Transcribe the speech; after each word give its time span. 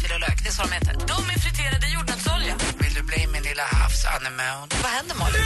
västkustchips 0.00 0.14
och 0.14 0.20
lök. 0.20 0.42
Det 0.42 0.48
är 0.48 0.52
så 0.52 0.62
de 0.62 0.72
heter. 0.72 0.94
De 0.94 1.30
är 1.34 1.38
friterade 1.38 1.86
i 1.86 1.94
jordnötsolja. 1.94 2.54
Vill 2.78 2.94
du 2.94 3.02
bli 3.02 3.26
min 3.26 3.42
lilla 3.42 3.62
havsanemon? 3.62 4.68
Händer, 5.00 5.16
Malin? 5.16 5.40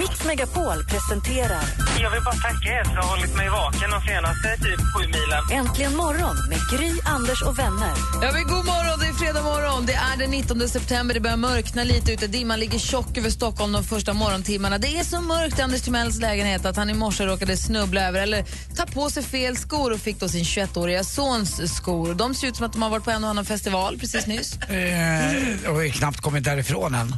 Mix 0.00 0.24
Megapol 0.24 0.84
presenterar 0.84 1.64
Jag 2.00 2.10
vill 2.10 2.22
bara 2.24 2.34
tacka 2.34 2.68
er 2.68 2.84
för 2.84 2.98
att 2.98 3.04
ha 3.04 3.16
hållit 3.16 3.36
mig 3.36 3.48
vaken 3.48 3.90
de 3.90 4.00
senaste 4.00 4.56
typ 4.56 4.80
sju 4.94 5.06
milen. 5.06 5.66
Äntligen 5.66 5.96
morgon 5.96 6.36
med 6.48 6.58
Gry, 6.72 6.92
Anders 7.04 7.42
och 7.42 7.58
vänner. 7.58 7.92
Ja, 8.22 8.30
men 8.32 8.42
god 8.42 8.64
morgon, 8.66 9.00
det 9.00 9.06
är 9.06 9.12
fredag 9.12 9.42
morgon. 9.42 9.86
Det 9.86 9.92
är 9.92 10.16
den 10.18 10.30
19 10.30 10.68
september. 10.68 11.14
Det 11.14 11.20
börjar 11.20 11.36
mörkna 11.36 11.84
lite 11.84 12.12
ute. 12.12 12.26
Dimman 12.26 12.60
ligger 12.60 12.78
tjock 12.78 13.18
över 13.18 13.30
Stockholm 13.30 13.72
de 13.72 13.84
första 13.84 14.12
morgontimmarna. 14.12 14.78
Det 14.78 14.98
är 14.98 15.04
så 15.04 15.20
mörkt 15.20 15.58
i 15.58 15.62
Anders 15.62 15.82
Timells 15.82 16.20
lägenhet 16.20 16.66
att 16.66 16.76
han 16.76 16.90
i 16.90 16.94
morse 16.94 17.26
råkade 17.26 17.56
snubbla 17.56 18.08
över 18.08 18.22
eller 18.22 18.44
ta 18.76 18.86
på 18.86 19.10
sig 19.10 19.22
fel 19.22 19.56
skor 19.56 19.92
och 19.92 20.00
fick 20.00 20.20
då 20.20 20.28
sin 20.28 20.44
21-åriga 20.44 21.04
sons 21.04 21.76
skor. 21.76 22.14
De 22.14 22.34
ser 22.34 22.48
ut 22.48 22.56
som 22.56 22.66
att 22.66 22.72
de 22.72 22.82
har 22.82 22.90
varit 22.90 23.04
på 23.04 23.10
en 23.10 23.24
och 23.24 23.30
annan 23.30 23.44
festival 23.44 23.98
precis 23.98 24.26
nyss. 24.26 24.56
Eh, 24.56 25.70
och 25.70 25.84
är 25.84 25.88
knappt 25.88 26.20
kommit 26.20 26.44
därifrån 26.44 26.94
än. 26.94 27.14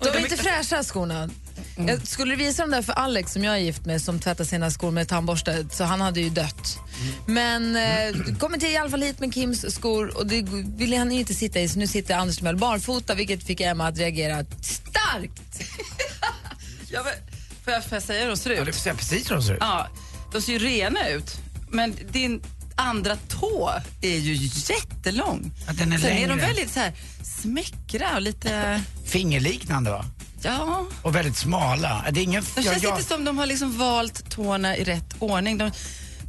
De 0.00 0.08
är 0.08 0.18
inte 0.18 0.36
fräscha 0.36 0.82
skorna. 0.82 1.30
Jag 1.76 2.06
skulle 2.06 2.36
visa 2.36 2.62
dem 2.62 2.70
där 2.70 2.82
för 2.82 2.92
Alex 2.92 3.32
som 3.32 3.44
jag 3.44 3.54
är 3.54 3.58
gift 3.58 3.84
med 3.84 4.02
som 4.02 4.18
tvättar 4.18 4.44
sina 4.44 4.70
skor 4.70 4.90
med 4.90 5.08
tandborste 5.08 5.66
så 5.70 5.84
han 5.84 6.00
hade 6.00 6.20
ju 6.20 6.30
dött. 6.30 6.78
Men 7.26 7.76
eh, 7.76 8.36
kommer 8.38 8.58
till 8.58 8.68
i 8.68 8.76
alla 8.76 8.90
fall 8.90 9.02
hit 9.02 9.20
med 9.20 9.34
Kims 9.34 9.74
skor 9.74 10.16
och 10.16 10.26
det 10.26 10.42
ville 10.76 10.96
han 10.96 11.12
ju 11.12 11.20
inte 11.20 11.34
sitta 11.34 11.60
i 11.60 11.68
så 11.68 11.78
nu 11.78 11.86
sitter 11.86 12.14
Anders 12.14 12.36
Timell 12.36 12.56
barfota 12.56 13.14
vilket 13.14 13.42
fick 13.42 13.60
Emma 13.60 13.88
att 13.88 13.98
reagera 13.98 14.44
starkt. 14.62 15.42
Ja, 16.92 17.02
men, 17.04 17.12
får, 17.64 17.72
jag, 17.72 17.84
får 17.84 17.96
jag 17.96 18.02
säga 18.02 18.22
hur 18.22 18.28
de 18.28 18.36
ser 18.36 18.50
ut? 18.50 18.58
Ja, 18.58 18.64
du 18.64 18.72
får 18.72 18.80
säga 18.80 18.94
precis 18.94 19.30
hur 19.30 19.34
de 19.34 19.42
ser 19.42 19.52
ut. 19.52 19.58
Ja, 19.60 19.88
de 20.32 20.42
ser 20.42 20.52
ju 20.52 20.58
rena 20.58 21.08
ut, 21.08 21.36
men 21.70 21.94
din 22.12 22.42
andra 22.80 23.16
tå 23.28 23.70
är 24.02 24.16
ju 24.16 24.34
jättelång. 24.74 25.52
Ja, 25.66 25.72
den 25.72 25.92
är 25.92 25.98
Sen 25.98 26.10
är 26.10 26.14
längre. 26.14 26.28
de 26.28 26.40
väldigt 26.40 26.70
så 26.70 26.80
här 26.80 26.92
smäckra 27.42 28.14
och 28.14 28.22
lite... 28.22 28.82
Fingerliknande 29.04 29.90
va? 29.90 30.04
Ja, 30.42 30.86
Och 31.02 31.14
väldigt 31.14 31.36
smala. 31.36 32.04
Det 32.12 32.20
är 32.20 32.22
ingen... 32.24 32.42
de 32.54 32.62
jag- 32.62 32.64
känns 32.72 32.82
jag- 32.82 32.92
inte 32.98 33.08
som 33.08 33.24
de 33.24 33.38
har 33.38 33.46
liksom 33.46 33.78
valt 33.78 34.30
tårna 34.30 34.76
i 34.76 34.84
rätt 34.84 35.14
ordning. 35.18 35.58
De, 35.58 35.70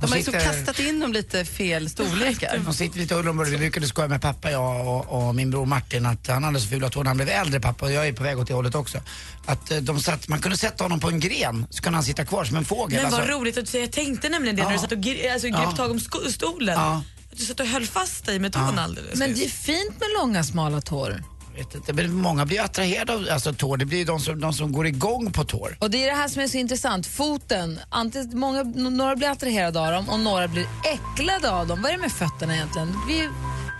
de 0.01 0.07
har 0.09 0.15
liksom 0.17 0.33
sitter- 0.33 0.45
kastat 0.45 0.79
in 0.79 0.99
dem 0.99 1.13
lite 1.13 1.45
fel 1.45 1.89
storlekar. 1.89 2.61
De 2.65 2.73
sitter 2.73 2.99
lite 2.99 3.15
ullområde. 3.15 3.49
Vi 3.51 3.57
brukade 3.57 3.87
skoja 3.87 4.07
med 4.07 4.21
pappa, 4.21 4.51
jag 4.51 4.87
och, 4.87 5.27
och 5.27 5.35
min 5.35 5.51
bror 5.51 5.65
Martin, 5.65 6.05
att 6.05 6.27
han 6.27 6.43
hade 6.43 6.59
så 6.59 6.67
fula 6.67 6.89
tår 6.89 7.03
när 7.03 7.09
han 7.09 7.17
blev 7.17 7.29
äldre 7.29 7.59
pappa 7.59 7.85
och 7.85 7.91
jag 7.91 8.07
är 8.07 8.13
på 8.13 8.23
väg 8.23 8.39
åt 8.39 8.47
det 8.47 8.53
hållet 8.53 8.75
också. 8.75 8.97
Att 9.45 9.71
eh, 9.71 9.77
de 9.77 9.99
satt, 10.01 10.27
man 10.27 10.41
kunde 10.41 10.57
sätta 10.57 10.83
honom 10.83 10.99
på 10.99 11.07
en 11.09 11.19
gren 11.19 11.65
så 11.69 11.81
kunde 11.83 11.97
han 11.97 12.03
sitta 12.03 12.25
kvar 12.25 12.45
som 12.45 12.57
en 12.57 12.65
fågel. 12.65 13.01
Men 13.01 13.11
vad 13.11 13.19
Alltså, 13.19 13.35
roligt 13.35 13.57
att 13.57 13.65
du 13.65 13.71
säger. 13.71 13.85
Jag 13.85 13.91
tänkte 13.93 14.29
nämligen 14.29 14.55
det 14.55 14.61
när 14.63 14.69
du 14.69 14.75
Ja. 14.75 14.81
satt 14.81 14.91
och 14.91 14.97
gri- 14.97 15.33
alltså, 15.33 15.47
grep 15.47 15.59
Ja. 15.63 15.71
tag 15.71 15.91
om 15.91 15.99
stolen. 16.31 16.75
Ja. 16.79 17.03
Att 17.31 17.37
du 17.37 17.45
satt 17.45 17.59
och 17.59 17.65
höll 17.67 17.85
fast 17.85 18.25
dig 18.25 18.39
med 18.39 18.53
tån 18.53 18.79
alldeles 18.79 19.19
Men 19.19 19.33
det 19.33 19.45
är 19.45 19.49
fint 19.49 19.99
med 19.99 20.07
långa 20.19 20.43
smala 20.43 20.81
tår. 20.81 21.23
Jag 21.53 21.63
vet 21.63 21.75
inte, 21.75 21.93
men 21.93 22.13
många 22.13 22.45
blir 22.45 22.61
attraherade 22.61 23.13
av 23.13 23.27
alltså, 23.31 23.53
tår. 23.53 23.77
Det 23.77 23.85
blir 23.85 24.05
de 24.05 24.19
som, 24.19 24.39
de 24.39 24.53
som 24.53 24.71
går 24.71 24.87
igång 24.87 25.31
på 25.31 25.43
tår. 25.43 25.77
Och 25.79 25.91
det 25.91 26.03
är 26.03 26.07
det 26.07 26.17
här 26.17 26.27
som 26.27 26.41
är 26.41 26.47
så 26.47 26.57
intressant. 26.57 27.07
Foten, 27.07 27.79
antingen, 27.89 28.39
många, 28.39 28.63
några 28.63 29.15
blir 29.15 29.29
attraherade 29.29 29.79
av 29.79 29.91
dem 29.91 30.09
och 30.09 30.19
några 30.19 30.47
blir 30.47 30.65
äcklade 30.93 31.51
av 31.51 31.67
dem. 31.67 31.81
Vad 31.81 31.91
är 31.91 31.95
det 31.95 32.01
med 32.01 32.11
fötterna 32.11 32.55
egentligen? 32.55 32.97
Vi, 33.07 33.29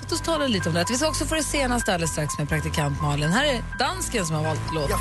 låt 0.01 0.11
oss 0.11 0.21
tala 0.21 0.47
lite 0.47 0.69
om 0.69 0.75
det. 0.75 0.85
Vi 0.89 0.95
ska 0.97 1.07
också 1.07 1.25
få 1.25 1.35
det 1.35 1.43
senaste 1.43 1.93
alldeles 1.93 2.11
strax 2.11 2.37
med 2.37 2.49
praktikant 2.49 3.01
Malin. 3.01 3.29
Här 3.31 3.45
är 3.45 3.63
dansken 3.79 4.25
som 4.25 4.35
har 4.35 4.43
valt 4.43 4.61
låt. 4.73 4.91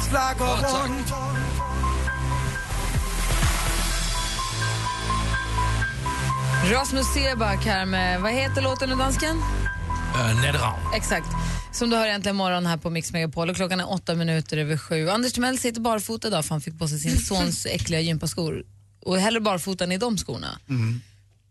Rasmus 6.73 7.07
Seback 7.07 7.65
här 7.65 7.87
med, 7.87 8.21
vad 8.21 8.33
heter 8.33 8.63
låten 8.63 8.89
nu 8.89 8.95
dansken? 8.95 9.37
Uh, 9.37 10.95
Exakt. 10.95 11.27
Som 11.73 11.91
du 11.91 11.97
hör 11.97 12.07
äntligen 12.07 12.37
morgon 12.37 12.67
här 12.67 12.77
på 12.77 12.91
Mix 12.91 13.13
Megapol 13.13 13.51
och 13.51 13.57
klockan 13.57 13.81
är 13.81 13.93
åtta 13.93 14.15
minuter 14.15 14.57
över 14.57 14.77
sju. 14.77 15.09
Anders 15.09 15.33
Timell 15.33 15.59
sitter 15.59 15.81
barfota 15.81 16.29
idag 16.29 16.45
för 16.45 16.55
han 16.55 16.61
fick 16.61 16.79
på 16.79 16.89
sig 16.89 16.99
sin 16.99 17.19
sons 17.27 17.67
äckliga 17.67 18.01
gympaskor. 18.01 18.65
Och 19.01 19.19
hellre 19.19 19.41
barfota 19.41 19.85
än 19.85 19.93
i 19.93 19.99
de 19.99 20.19
skorna. 20.19 20.59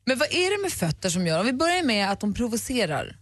Men 0.06 0.18
vad 0.18 0.28
är 0.32 0.58
det 0.58 0.62
med 0.62 0.72
fötter 0.72 1.10
som 1.10 1.28
gör, 1.28 1.40
om 1.40 1.46
vi 1.46 1.54
börjar 1.54 1.84
med 1.84 2.12
att 2.12 2.20
de 2.20 2.34
provocerar. 2.34 3.18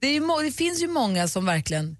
Det, 0.00 0.12
ju, 0.12 0.20
det 0.44 0.52
finns 0.52 0.82
ju 0.82 0.88
många 0.88 1.28
som 1.28 1.46
verkligen 1.46 1.96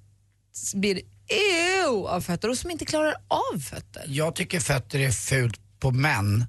blir 0.74 1.00
ew 1.28 2.08
av 2.08 2.20
fötter 2.20 2.48
och 2.48 2.58
som 2.58 2.70
inte 2.70 2.84
klarar 2.84 3.14
av 3.28 3.58
fötter. 3.58 4.04
Jag 4.06 4.34
tycker 4.34 4.60
fötter 4.60 4.98
är 4.98 5.10
fult 5.10 5.60
på 5.80 5.90
män. 5.90 6.46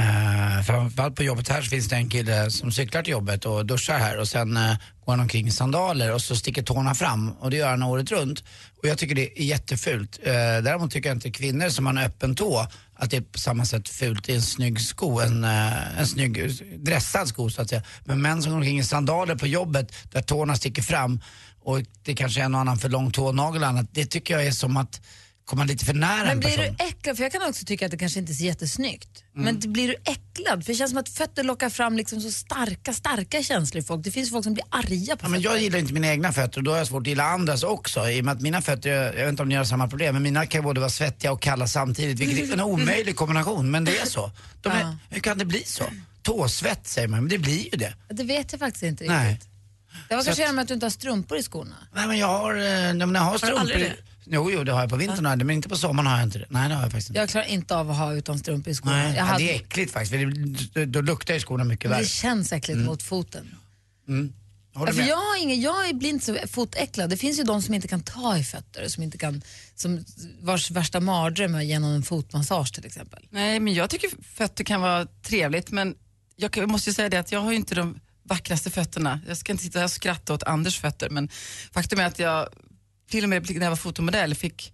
Uh, 0.00 0.62
framförallt 0.62 1.16
på 1.16 1.22
jobbet 1.22 1.48
här 1.48 1.62
så 1.62 1.70
finns 1.70 1.88
det 1.88 1.96
en 1.96 2.10
kille 2.10 2.50
som 2.50 2.72
cyklar 2.72 3.02
till 3.02 3.12
jobbet 3.12 3.44
och 3.44 3.66
duschar 3.66 3.98
här 3.98 4.18
och 4.18 4.28
sen 4.28 4.56
uh, 4.56 4.76
går 5.04 5.12
han 5.12 5.20
omkring 5.20 5.46
i 5.46 5.50
sandaler 5.50 6.14
och 6.14 6.22
så 6.22 6.36
sticker 6.36 6.62
tårna 6.62 6.94
fram 6.94 7.32
och 7.32 7.50
det 7.50 7.56
gör 7.56 7.70
han 7.70 7.82
året 7.82 8.10
runt. 8.10 8.44
Och 8.82 8.88
jag 8.88 8.98
tycker 8.98 9.14
det 9.14 9.40
är 9.40 9.44
jättefult. 9.44 10.20
Eh, 10.22 10.32
däremot 10.32 10.90
tycker 10.90 11.08
jag 11.08 11.16
inte 11.16 11.30
kvinnor 11.30 11.68
som 11.68 11.86
har 11.86 11.92
en 11.92 11.98
öppen 11.98 12.34
tå 12.34 12.66
att 12.94 13.10
det 13.10 13.16
är 13.16 13.20
på 13.20 13.38
samma 13.38 13.64
sätt 13.64 13.88
fult 13.88 14.28
i 14.28 14.34
en 14.34 14.42
snygg 14.42 14.80
sko, 14.80 15.20
en, 15.20 15.44
eh, 15.44 15.98
en 15.98 16.06
snygg 16.06 16.52
dressad 16.84 17.28
sko 17.28 17.50
så 17.50 17.62
att 17.62 17.68
säga. 17.68 17.82
Men 18.04 18.22
män 18.22 18.42
som 18.42 18.52
går 18.52 18.58
omkring 18.58 18.78
i 18.78 18.84
sandaler 18.84 19.34
på 19.34 19.46
jobbet 19.46 19.94
där 20.12 20.22
tårna 20.22 20.56
sticker 20.56 20.82
fram 20.82 21.20
och 21.64 21.80
det 22.02 22.14
kanske 22.14 22.40
är 22.40 22.44
en 22.44 22.54
och 22.54 22.60
annan 22.60 22.78
för 22.78 22.88
lång 22.88 23.10
tånagel 23.10 23.62
och 23.62 23.68
annat, 23.68 23.86
det 23.92 24.06
tycker 24.06 24.34
jag 24.34 24.46
är 24.46 24.52
som 24.52 24.76
att 24.76 25.00
komma 25.52 25.64
lite 25.64 25.84
för 25.84 25.94
nära 25.94 26.16
Men 26.18 26.28
en 26.30 26.40
blir 26.40 26.56
person. 26.56 26.76
du 26.78 26.84
äcklad, 26.84 27.16
för 27.16 27.22
jag 27.24 27.32
kan 27.32 27.42
också 27.48 27.64
tycka 27.64 27.84
att 27.84 27.90
det 27.90 27.96
kanske 27.98 28.18
inte 28.18 28.34
ser 28.34 28.44
jättesnyggt. 28.44 29.24
Mm. 29.36 29.44
Men 29.44 29.72
blir 29.72 29.88
du 29.88 29.94
äcklad? 29.94 30.64
För 30.64 30.72
det 30.72 30.76
känns 30.78 30.90
som 30.90 30.98
att 30.98 31.08
fötter 31.08 31.44
lockar 31.44 31.70
fram 31.70 31.96
liksom 31.96 32.20
så 32.20 32.30
starka, 32.30 32.92
starka 32.92 33.42
känslor 33.42 33.82
i 33.82 33.84
folk. 33.86 34.04
Det 34.04 34.10
finns 34.10 34.30
folk 34.30 34.44
som 34.44 34.54
blir 34.54 34.64
arga 34.70 35.16
på 35.16 35.24
Ja, 35.24 35.28
men 35.28 35.40
jag 35.40 35.60
gillar 35.62 35.78
inte 35.78 35.92
mina 35.92 36.06
egna 36.08 36.32
fötter 36.32 36.58
och 36.58 36.64
då 36.64 36.70
har 36.70 36.78
jag 36.78 36.86
svårt 36.86 37.00
att 37.02 37.06
gilla 37.06 37.24
andras 37.24 37.62
också. 37.62 38.08
I 38.08 38.20
och 38.20 38.24
med 38.24 38.32
att 38.34 38.40
mina 38.40 38.62
fötter, 38.62 38.90
jag 38.90 39.12
vet 39.12 39.28
inte 39.28 39.42
om 39.42 39.48
ni 39.48 39.54
har 39.54 39.64
samma 39.64 39.88
problem, 39.88 40.14
men 40.14 40.22
mina 40.22 40.46
kan 40.46 40.58
ju 40.60 40.62
både 40.64 40.80
vara 40.80 40.90
svettiga 40.90 41.32
och 41.32 41.42
kalla 41.42 41.66
samtidigt. 41.66 42.18
Vilket 42.20 42.48
är 42.48 42.52
en 42.52 42.60
omöjlig 42.60 43.16
kombination, 43.16 43.70
men 43.70 43.84
det 43.84 43.98
är 43.98 44.06
så. 44.06 44.30
De 44.60 44.72
är, 44.72 44.80
Ja. 44.80 44.96
Hur 45.10 45.20
kan 45.20 45.38
det 45.38 45.44
bli 45.44 45.62
så? 45.64 45.84
Tåsvett 46.22 46.86
säger 46.86 47.08
man, 47.08 47.20
men 47.20 47.28
det 47.28 47.38
blir 47.38 47.64
ju 47.72 47.78
det. 47.78 47.94
Det 48.10 48.24
vet 48.24 48.52
jag 48.52 48.58
faktiskt 48.58 48.82
inte 48.82 49.04
Nej. 49.04 49.32
riktigt. 49.32 49.48
Det 50.08 50.14
var 50.14 50.22
Så 50.22 50.26
kanske 50.26 50.48
att- 50.48 50.54
med 50.54 50.62
att 50.62 50.68
du 50.68 50.74
inte 50.74 50.86
har 50.86 50.90
strumpor 50.90 51.38
i 51.38 51.42
skorna. 51.42 51.74
Nej 51.94 52.06
men 52.06 52.18
jag 52.18 52.26
har, 52.26 52.54
eh, 52.54 52.62
nej, 52.62 52.94
men 52.94 53.14
jag 53.14 53.22
har 53.22 53.38
strumpor. 53.38 53.60
aldrig 53.60 53.80
i- 53.80 53.82
det? 53.84 53.96
Jo, 54.24 54.50
jo, 54.50 54.64
det 54.64 54.72
har 54.72 54.80
jag 54.80 54.90
på 54.90 54.96
vintern, 54.96 55.38
det, 55.38 55.44
men 55.44 55.56
inte 55.56 55.68
på 55.68 55.76
sommaren 55.76 56.06
har 56.06 56.16
jag 56.16 56.26
inte 56.26 56.38
det. 56.38 56.46
Nej, 56.48 56.68
det 56.68 56.74
har 56.74 56.82
jag 56.82 56.92
faktiskt 56.92 57.10
inte. 57.10 57.20
Jag 57.20 57.28
klarar 57.28 57.46
inte 57.46 57.76
av 57.76 57.90
att 57.90 57.96
ha 57.96 58.14
utan 58.14 58.38
strumpor 58.38 58.70
i 58.70 58.74
skorna. 58.74 58.96
Nej, 58.96 59.06
jag 59.06 59.16
ja, 59.16 59.22
hade, 59.22 59.44
det 59.44 59.52
är 59.52 59.56
äckligt 59.56 59.92
faktiskt, 59.92 60.12
för 60.12 60.80
det, 60.80 60.86
då, 60.86 61.00
luktar 61.00 61.34
ju 61.34 61.40
skorna 61.40 61.64
mycket 61.64 61.90
värre. 61.90 62.00
det 62.00 62.06
känns 62.06 62.52
äckligt 62.52 62.80
mot 62.80 63.02
foten. 63.02 63.54
Håller 64.74 64.92
Ja, 64.92 64.94
för 64.94 65.02
med? 65.02 65.10
jag, 65.10 65.16
har 65.16 65.42
ingen, 65.42 65.60
jag 65.60 65.88
är 65.88 65.94
blind 65.94 66.22
så 66.22 66.36
fotäcklad. 66.46 67.10
Det 67.10 67.16
finns 67.16 67.38
ju 67.38 67.42
de 67.42 67.62
som 67.62 67.74
inte 67.74 67.88
kan 67.88 68.02
ta 68.02 68.38
i 68.38 68.44
fötter, 68.44 68.88
som 68.88 69.02
inte 69.02 69.18
kan, 69.18 69.42
som 69.74 70.04
vars 70.40 70.70
värsta 70.70 71.00
mardröm 71.00 71.54
är 71.54 71.62
genom 71.62 71.90
en 71.90 72.02
fotmassage 72.02 72.74
till 72.74 72.86
exempel. 72.86 73.26
Nej, 73.30 73.60
men 73.60 73.74
jag 73.74 73.90
tycker 73.90 74.10
fötter 74.34 74.64
kan 74.64 74.80
vara 74.80 75.06
trevligt, 75.22 75.70
men 75.70 75.94
jag 76.36 76.70
måste 76.70 76.90
ju 76.90 76.94
säga 76.94 77.08
det 77.08 77.16
att 77.16 77.32
jag 77.32 77.40
har 77.40 77.50
ju 77.50 77.56
inte 77.56 77.74
de 77.74 78.00
vackraste 78.22 78.70
fötterna. 78.70 79.20
Jag 79.28 79.36
ska 79.36 79.52
inte 79.52 79.64
sitta 79.64 79.78
här 79.78 79.84
och 79.84 79.90
skratta 79.90 80.34
åt 80.34 80.42
Anders 80.42 80.80
fötter, 80.80 81.10
men 81.10 81.28
faktum 81.72 81.98
är 81.98 82.06
att 82.06 82.18
jag 82.18 82.48
till 83.12 83.22
och 83.24 83.30
med 83.30 83.50
när 83.50 83.62
jag 83.62 83.70
var 83.70 83.76
fotomodell 83.76 84.34
fick 84.34 84.72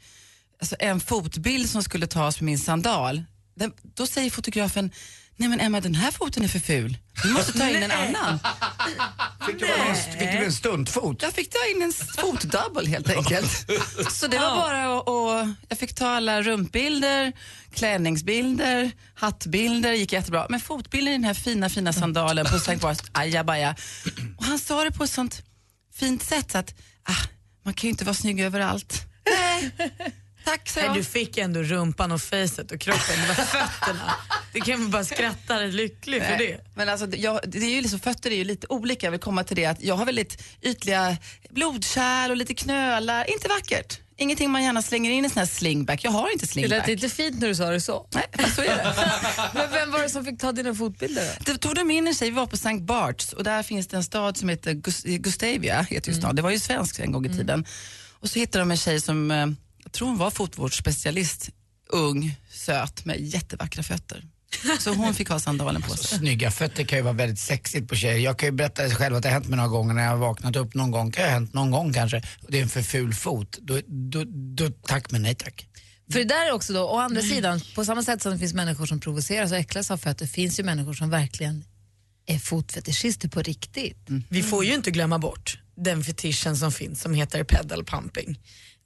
alltså, 0.60 0.76
en 0.78 1.00
fotbild 1.00 1.70
som 1.70 1.82
skulle 1.82 2.06
tas 2.06 2.40
med 2.40 2.44
min 2.44 2.58
sandal. 2.58 3.24
Den, 3.54 3.72
då 3.96 4.06
säger 4.06 4.30
fotografen, 4.30 4.90
nej 5.36 5.48
men 5.48 5.60
Emma 5.60 5.80
den 5.80 5.94
här 5.94 6.10
foten 6.10 6.44
är 6.44 6.48
för 6.48 6.58
ful. 6.58 6.98
Du 7.22 7.28
måste 7.28 7.52
ta 7.58 7.68
in 7.68 7.82
en 7.82 7.90
annan. 7.90 8.38
Fick 9.46 9.58
du, 9.60 9.66
med- 9.66 9.96
fick 10.18 10.32
du 10.32 10.44
en 10.44 10.52
stuntfot? 10.52 11.22
Jag 11.22 11.32
fick 11.32 11.50
ta 11.50 11.58
in 11.76 11.82
en 11.82 11.92
fotdouble 11.92 12.88
helt 12.88 13.10
enkelt. 13.10 13.70
Så 14.10 14.26
det 14.26 14.38
var 14.38 14.56
bara 14.56 14.98
att, 14.98 15.08
och 15.08 15.54
jag 15.68 15.78
fick 15.78 15.94
ta 15.94 16.06
alla 16.08 16.42
rumpbilder, 16.42 17.32
klänningsbilder, 17.74 18.90
hattbilder, 19.14 19.92
gick 19.92 20.12
jättebra. 20.12 20.46
Men 20.50 20.60
fotbilden 20.60 21.08
i 21.14 21.16
den 21.16 21.24
här 21.24 21.34
fina, 21.34 21.68
fina 21.68 21.92
sandalen 21.92 22.46
på 22.46 22.58
Sankt 22.58 22.82
Barts, 22.82 23.00
ajabaja. 23.12 23.76
Och 24.36 24.44
han 24.44 24.58
sa 24.58 24.84
det 24.84 24.92
på 24.92 25.04
ett 25.04 25.10
sånt 25.10 25.42
fint 25.94 26.22
sätt 26.22 26.52
så 26.52 26.58
att, 26.58 26.74
ah, 27.02 27.24
man 27.68 27.74
kan 27.74 27.88
ju 27.88 27.90
inte 27.90 28.04
vara 28.04 28.14
snygg 28.14 28.40
överallt. 28.40 29.06
Nej, 29.24 29.70
tack 30.44 30.68
så 30.68 30.80
Nej, 30.80 30.90
du 30.94 31.04
fick 31.04 31.38
ändå 31.38 31.62
rumpan 31.62 32.12
och 32.12 32.22
facet 32.22 32.72
och 32.72 32.80
kroppen, 32.80 33.20
det 33.22 33.28
var 33.28 33.34
fötterna. 33.34 34.14
Det 34.52 34.60
kan 34.60 34.80
man 34.80 34.90
bara 34.90 35.04
skratta 35.04 35.58
lycklig 35.58 36.22
för 36.22 36.38
det. 36.38 36.60
Men 36.74 36.88
alltså, 36.88 37.16
jag, 37.16 37.40
det 37.46 37.58
är 37.58 37.70
ju 37.70 37.80
liksom, 37.80 38.00
fötter 38.00 38.30
är 38.30 38.34
ju 38.34 38.44
lite 38.44 38.66
olika. 38.70 39.06
Jag 39.06 39.10
vill 39.10 39.20
komma 39.20 39.44
till 39.44 39.56
det 39.56 39.66
att 39.66 39.82
jag 39.82 39.94
har 39.94 40.04
väldigt 40.04 40.42
ytliga 40.62 41.16
blodkärl 41.50 42.30
och 42.30 42.36
lite 42.36 42.54
knölar. 42.54 43.30
Inte 43.30 43.48
vackert. 43.48 44.00
Ingenting 44.20 44.50
man 44.50 44.62
gärna 44.62 44.82
slänger 44.82 45.10
in 45.10 45.24
i 45.24 45.28
sån 45.28 45.38
här 45.38 45.46
slingback. 45.46 46.04
Jag 46.04 46.10
har 46.10 46.32
inte 46.32 46.44
Det 46.44 46.48
slingback. 46.52 46.78
lät 46.78 46.86
lite 46.86 47.08
fint 47.08 47.40
när 47.40 47.48
du 47.48 47.54
sa 47.54 47.70
det 47.70 47.80
så. 47.80 48.06
Nej, 48.14 48.50
så 48.56 48.62
är 48.62 48.66
det. 48.76 48.94
Men 49.54 49.70
vem 49.72 49.90
var 49.90 50.02
det 50.02 50.08
som 50.08 50.24
fick 50.24 50.40
ta 50.40 50.52
dina 50.52 50.74
fotbilder 50.74 51.34
då? 51.38 51.52
Det 51.52 51.58
tog 51.58 51.74
de 51.74 51.90
in 51.90 52.06
en 52.06 52.14
tjej, 52.14 52.30
vi 52.30 52.36
var 52.36 52.46
på 52.46 52.54
St. 52.56 52.78
Barts 52.80 53.32
och 53.32 53.44
där 53.44 53.62
finns 53.62 53.86
det 53.88 53.96
en 53.96 54.04
stad 54.04 54.36
som 54.36 54.48
heter 54.48 54.72
Gus- 54.74 55.18
Gustavia, 55.18 55.82
heter 55.82 56.12
ju 56.12 56.18
Mm. 56.18 56.36
det 56.36 56.42
var 56.42 56.50
ju 56.50 56.58
svensk 56.58 56.98
en 56.98 57.12
gång 57.12 57.26
i 57.26 57.28
tiden. 57.28 57.64
Och 58.20 58.30
så 58.30 58.38
hittade 58.38 58.62
de 58.62 58.70
en 58.70 58.76
tjej 58.76 59.00
som, 59.00 59.30
eh, 59.30 59.46
jag 59.84 59.92
tror 59.92 60.08
hon 60.08 60.18
var 60.18 60.30
fotvårdsspecialist, 60.30 61.48
ung, 61.88 62.34
söt 62.50 63.04
med 63.04 63.20
jättevackra 63.20 63.82
fötter. 63.82 64.24
Så 64.78 64.94
hon 64.94 65.14
fick 65.14 65.28
ha 65.28 65.38
sandalen 65.38 65.82
på 65.82 65.96
sig. 65.96 66.18
Snygga 66.18 66.50
fötter 66.50 66.84
kan 66.84 66.98
ju 66.98 67.02
vara 67.02 67.14
väldigt 67.14 67.38
sexigt 67.38 67.88
på 67.88 67.94
tjejer. 67.94 68.18
Jag 68.18 68.38
kan 68.38 68.46
ju 68.46 68.52
berätta 68.52 68.90
själv 68.90 69.16
att 69.16 69.22
det 69.22 69.28
har 69.28 69.34
hänt 69.34 69.48
mig 69.48 69.56
några 69.56 69.68
gånger 69.68 69.94
när 69.94 70.02
jag 70.02 70.10
har 70.10 70.16
vaknat 70.16 70.56
upp 70.56 70.74
någon 70.74 70.90
gång. 70.90 71.12
kan 71.12 71.24
ha 71.24 71.30
hänt 71.30 71.54
någon 71.54 71.70
gång 71.70 71.92
kanske. 71.92 72.22
Och 72.42 72.50
det 72.52 72.58
är 72.58 72.62
en 72.62 72.68
för 72.68 72.82
ful 72.82 73.14
fot. 73.14 73.58
Då, 73.60 73.80
då, 73.86 74.24
då 74.26 74.70
tack 74.70 75.10
men 75.10 75.22
nej 75.22 75.34
tack. 75.34 75.66
För 76.12 76.18
det 76.18 76.24
där 76.24 76.46
är 76.46 76.52
också 76.52 76.72
då, 76.72 76.80
å 76.80 76.98
andra 76.98 77.20
sidan, 77.20 77.60
på 77.74 77.84
samma 77.84 78.02
sätt 78.02 78.22
som 78.22 78.32
det 78.32 78.38
finns 78.38 78.54
människor 78.54 78.86
som 78.86 79.00
provoceras 79.00 79.52
och 79.52 79.58
äcklas 79.58 79.90
av 79.90 79.96
fötter, 79.96 80.26
finns 80.26 80.60
ju 80.60 80.64
människor 80.64 80.92
som 80.94 81.10
verkligen 81.10 81.64
är 82.26 82.38
fotfetischister 82.38 83.28
på 83.28 83.42
riktigt. 83.42 84.08
Vi 84.28 84.42
får 84.42 84.64
ju 84.64 84.74
inte 84.74 84.90
glömma 84.90 85.18
bort 85.18 85.58
den 85.76 86.04
fetischen 86.04 86.56
som 86.56 86.72
finns 86.72 87.02
som 87.02 87.14
heter 87.14 87.44
pedal 87.44 87.84
pumping. 87.84 88.38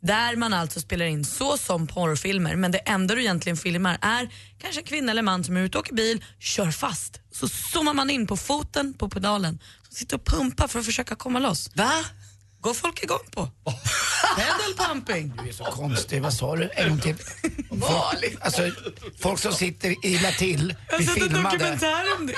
Där 0.03 0.37
man 0.37 0.53
alltså 0.53 0.81
spelar 0.81 1.07
in 1.07 1.25
så 1.25 1.57
som 1.59 1.87
porrfilmer 1.87 2.57
men 2.57 2.71
det 2.73 2.79
enda 2.79 3.15
du 3.15 3.21
egentligen 3.21 3.57
filmar 3.57 3.99
är 4.03 4.29
kanske 4.61 4.81
en 4.81 4.85
kvinna 4.87 5.11
eller 5.13 5.23
man 5.23 5.45
som 5.45 5.57
är 5.57 5.61
ute 5.61 5.79
och 5.79 5.83
åker 5.85 5.95
bil, 5.95 6.25
kör 6.39 6.71
fast. 6.71 7.21
Så 7.33 7.49
zoomar 7.49 7.95
man 7.95 8.11
in 8.11 8.27
på 8.27 8.37
foten 8.37 8.95
på 8.95 9.09
pedalen 9.09 9.59
som 9.89 9.97
sitter 9.97 10.17
och 10.17 10.25
pumpar 10.25 10.69
för 10.69 10.79
att 10.79 10.85
försöka 10.87 11.15
komma 11.15 11.39
loss. 11.39 11.71
Va? 11.75 11.93
Går 12.61 12.75
folk 12.75 13.03
igång 13.03 13.19
på. 13.31 13.51
pedal 14.37 14.87
pumping. 14.89 15.33
Du 15.43 15.49
är 15.49 15.53
så 15.53 15.65
konstig. 15.65 16.23
Vad 16.23 16.35
sa 16.35 16.57
du? 16.57 16.71
En 16.75 16.89
gång 16.89 17.01
till. 17.01 17.17
Folk, 17.81 18.37
alltså, 18.41 18.71
folk 19.21 19.39
som 19.41 19.53
sitter 19.53 20.07
illa 20.07 20.31
till, 20.31 20.75
Jag 20.91 20.99
har 20.99 21.05
sett 21.05 21.17
en 21.17 21.23
filmade. 21.23 21.59
dokumentär 21.59 22.05
om 22.19 22.27
det. 22.27 22.37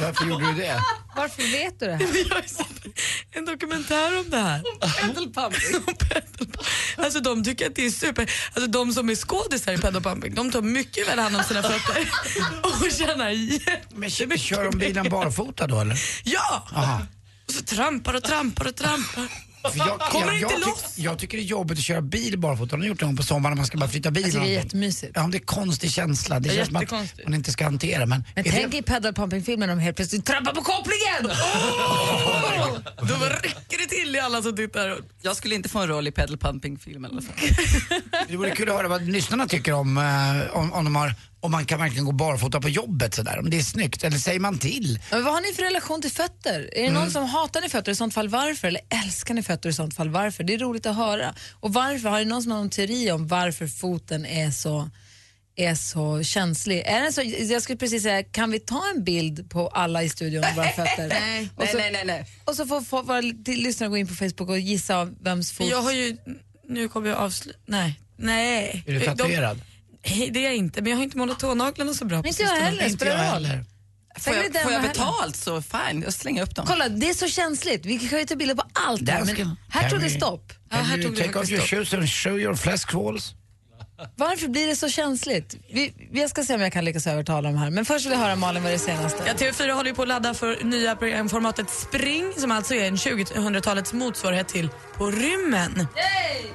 Varför 0.00 0.24
gjorde 0.26 0.46
du 0.46 0.52
det? 0.54 0.82
Varför 1.16 1.42
vet 1.52 1.80
du 1.80 1.86
det 1.86 1.92
här? 1.92 2.06
En 3.34 3.44
dokumentär 3.44 4.18
om 4.18 4.30
det 4.30 4.36
här. 4.36 4.62
Pedal 5.00 5.32
pumping. 5.32 5.96
Alltså 6.96 7.20
de 7.20 7.44
tycker 7.44 7.66
att 7.66 7.74
det 7.74 7.86
är 7.86 7.90
super. 7.90 8.30
Alltså 8.54 8.70
de 8.70 8.92
som 8.92 9.10
är 9.10 9.14
skådisar 9.14 9.72
i 9.72 9.78
pedal 9.78 10.02
pumping, 10.02 10.34
de 10.34 10.50
tar 10.50 10.62
mycket 10.62 11.08
väl 11.08 11.18
hand 11.18 11.36
om 11.36 11.44
sina 11.44 11.62
fötter 11.62 12.08
och 12.62 12.92
tjänar 12.92 13.32
Men 13.94 14.08
jättemycket 14.08 14.40
kör 14.40 14.64
de 14.64 14.78
bilen 14.78 15.08
barfota 15.08 15.66
då 15.66 15.80
eller? 15.80 16.00
Ja! 16.24 16.68
Aha. 16.74 17.00
Och 17.48 17.52
så 17.54 17.64
trampar 17.64 18.14
och 18.14 18.22
trampar 18.22 18.68
och 18.68 18.76
trampar. 18.76 19.51
Jag, 19.74 20.00
Kommer 20.00 20.26
jag, 20.26 20.34
inte 20.34 20.54
jag, 20.54 20.60
loss? 20.60 20.82
tyck, 20.94 21.04
jag 21.04 21.18
tycker 21.18 21.38
det 21.38 21.42
är 21.44 21.46
jobbigt 21.46 21.78
att 21.78 21.84
köra 21.84 22.00
bil 22.02 22.38
barfota. 22.38 22.72
Har 22.76 22.78
ni 22.80 22.86
gjort 22.86 23.00
det 23.00 23.06
någon 23.06 23.16
på 23.16 23.22
sommaren 23.22 23.56
man 23.56 23.66
ska 23.66 23.78
bara 23.78 23.88
flytta 23.90 24.10
bil? 24.10 24.22
Jag 24.22 24.32
tycker 24.32 24.44
det 24.46 24.50
är 24.52 24.64
jättemysigt. 24.64 25.12
Ja, 25.14 25.22
men 25.22 25.30
det 25.30 25.36
är 25.38 25.44
konstig 25.44 25.90
känsla. 25.90 26.40
Det 26.40 26.48
Ja, 26.48 26.54
känns 26.54 26.68
som 26.68 26.76
att 26.76 26.90
man 27.24 27.34
inte 27.34 27.52
ska 27.52 27.64
hantera. 27.64 28.06
Men, 28.06 28.24
Men 28.34 28.44
tänk 28.44 28.70
det, 28.72 28.78
i 28.78 28.82
pedal 28.82 29.14
pumping-filmen 29.14 29.68
de 29.68 29.78
helt 29.78 29.96
plötsligt 29.96 30.24
trampar 30.26 30.52
på 30.54 30.62
kopplingen! 30.62 31.36
Då 33.08 33.14
räcker 33.24 33.78
det 33.78 33.86
till 33.88 34.16
i 34.16 34.20
alla 34.20 34.42
som 34.42 34.56
tittar. 34.56 34.98
Jag 35.22 35.36
skulle 35.36 35.54
inte 35.54 35.68
få 35.68 35.78
en 35.78 35.88
roll 35.88 36.08
i 36.08 36.12
pedal 36.12 36.36
pumping-filmen 36.38 37.10
i 37.10 37.14
alla 37.14 37.22
fall. 37.26 37.34
det 38.28 38.36
vore 38.36 38.50
kul 38.50 38.68
att 38.68 38.76
höra 38.76 38.88
vad 38.88 39.02
lyssnarna 39.08 39.46
tycker 39.46 39.72
om, 39.72 39.98
eh, 39.98 40.56
om, 40.56 40.72
om, 40.72 40.84
de 40.84 40.96
har, 40.96 41.14
om 41.42 41.50
man 41.50 41.64
kan 41.66 41.78
verkligen 41.78 42.04
gå 42.04 42.12
barfota 42.12 42.60
på 42.60 42.68
jobbet 42.68 43.14
sådär. 43.14 43.38
Om 43.38 43.50
det 43.50 43.58
är 43.58 43.62
snyggt. 43.62 44.04
Eller 44.04 44.18
säger 44.18 44.40
man 44.40 44.58
till? 44.58 45.00
Men 45.10 45.24
vad 45.24 45.34
har 45.34 45.40
ni 45.40 45.52
för 45.54 45.62
relation 45.62 46.02
till 46.02 46.10
fötter? 46.10 46.70
Är 46.72 46.82
det 46.82 46.90
någon 46.90 47.10
som 47.10 47.24
hatar 47.24 47.60
ni 47.60 47.68
fötter 47.68 47.92
i 47.92 47.94
sånt 47.94 48.14
fall 48.14 48.28
varför? 48.28 48.68
Eller 48.68 48.80
älskar 49.04 49.34
ni 49.34 49.42
fötter 49.42 49.68
i 49.68 49.72
sånt 49.72 49.94
fall 49.96 50.08
varför? 50.08 50.44
Det 50.44 50.54
är 50.54 50.58
roligt 50.58 50.86
att 50.86 50.96
höra. 50.96 51.34
Och 51.60 51.72
varför? 51.72 52.08
Har 52.08 52.18
ni 52.18 52.24
någon 52.24 52.42
som 52.42 52.52
har 52.52 52.58
någon 52.58 52.70
teori 52.70 53.10
om 53.10 53.28
varför 53.28 53.66
foten 53.66 54.26
är 54.26 54.50
så 54.50 54.90
är 55.56 55.74
så 55.74 56.22
känslig. 56.22 56.78
Är 56.86 57.00
den 57.00 57.12
så, 57.12 57.22
jag 57.52 57.62
skulle 57.62 57.78
precis 57.78 58.02
säga, 58.02 58.22
kan 58.22 58.50
vi 58.50 58.60
ta 58.60 58.82
en 58.94 59.04
bild 59.04 59.50
på 59.50 59.68
alla 59.68 60.02
i 60.02 60.08
studion 60.08 60.44
av 60.44 60.54
våra 60.54 60.68
fötter? 60.76 61.08
Nej. 61.08 61.48
och 61.56 61.68
så, 61.68 61.76
nej, 61.78 61.90
nej, 61.92 62.04
nej. 62.04 62.26
Och 62.44 62.54
så 62.56 62.66
får, 62.66 62.80
får 62.80 63.02
våra 63.02 63.20
lyssnare 63.56 63.90
gå 63.90 63.96
in 63.96 64.06
på 64.06 64.14
Facebook 64.14 64.48
och 64.48 64.58
gissa 64.58 65.04
vems 65.04 65.52
fot. 65.52 65.66
Jag 65.70 65.82
har 65.82 65.92
ju, 65.92 66.16
nu 66.68 66.88
kommer 66.88 67.08
jag 67.08 67.18
avsluta, 67.18 67.58
nej. 67.66 68.00
Nej. 68.16 68.84
Är 68.86 68.92
du 68.92 68.98
De- 68.98 69.04
tatuerad? 69.06 69.60
Nej, 70.06 70.30
det 70.30 70.38
är 70.40 70.44
jag 70.44 70.56
inte, 70.56 70.82
men 70.82 70.90
jag 70.90 70.96
har 70.96 71.04
inte 71.04 71.18
målat 71.18 71.38
tånaglarna 71.38 71.94
så 71.94 72.04
bra 72.04 72.22
på 72.22 72.28
inte 72.28 72.42
jag 72.42 72.50
heller, 72.50 72.84
Inte 72.84 72.96
spelar 72.96 73.16
roll? 73.34 73.44
heller. 73.44 73.64
Får 74.18 74.34
jag, 74.34 74.62
får 74.62 74.72
jag 74.72 74.82
betalt 74.82 75.36
så 75.36 75.62
fine, 75.62 76.02
jag 76.02 76.12
slänger 76.12 76.42
upp 76.42 76.54
dem. 76.56 76.66
Kolla, 76.68 76.88
det 76.88 77.08
är 77.10 77.14
så 77.14 77.28
känsligt. 77.28 77.86
Vi 77.86 77.98
kan 77.98 78.18
ju 78.18 78.24
ta 78.24 78.36
bilder 78.36 78.54
på 78.54 78.62
allt 78.72 79.06
Där 79.06 79.12
här, 79.12 79.24
men 79.24 79.56
här 79.68 79.90
tog 79.90 80.00
det 80.00 80.10
stopp. 80.10 80.52
Ja, 80.70 80.76
här 80.76 81.02
tog 81.02 81.16
take 81.16 81.38
off 81.38 81.50
your 81.50 81.60
stopp. 81.62 81.78
shoes 81.78 81.94
and 81.94 82.10
show 82.10 82.38
your 82.40 82.54
flesh 82.54 82.94
walls? 82.96 83.34
Varför 84.16 84.48
blir 84.48 84.66
det 84.66 84.76
så 84.76 84.88
känsligt? 84.88 85.56
Vi, 85.72 85.94
jag 86.12 86.30
ska 86.30 86.44
se 86.44 86.54
om 86.54 86.60
jag 86.60 86.72
kan 86.72 86.84
lyckas 86.84 87.06
övertala 87.06 87.48
dem 87.48 87.58
här. 87.58 87.70
Men 87.70 87.84
först 87.84 88.06
vill 88.06 88.12
jag 88.12 88.18
höra 88.18 88.36
Malin 88.36 88.62
vad 88.62 88.72
det 88.72 88.78
senaste. 88.78 89.22
Ja, 89.26 89.32
TV4 89.32 89.72
håller 89.72 89.90
ju 89.90 89.94
på 89.94 90.02
att 90.02 90.08
ladda 90.08 90.34
för 90.34 90.64
nya 90.64 90.96
programformatet 90.96 91.70
Spring 91.70 92.32
som 92.36 92.50
alltså 92.50 92.74
är 92.74 92.88
en 92.88 92.96
2000-talets 92.96 93.92
motsvarighet 93.92 94.48
till 94.48 94.68
På 94.96 95.10
rymmen. 95.10 95.86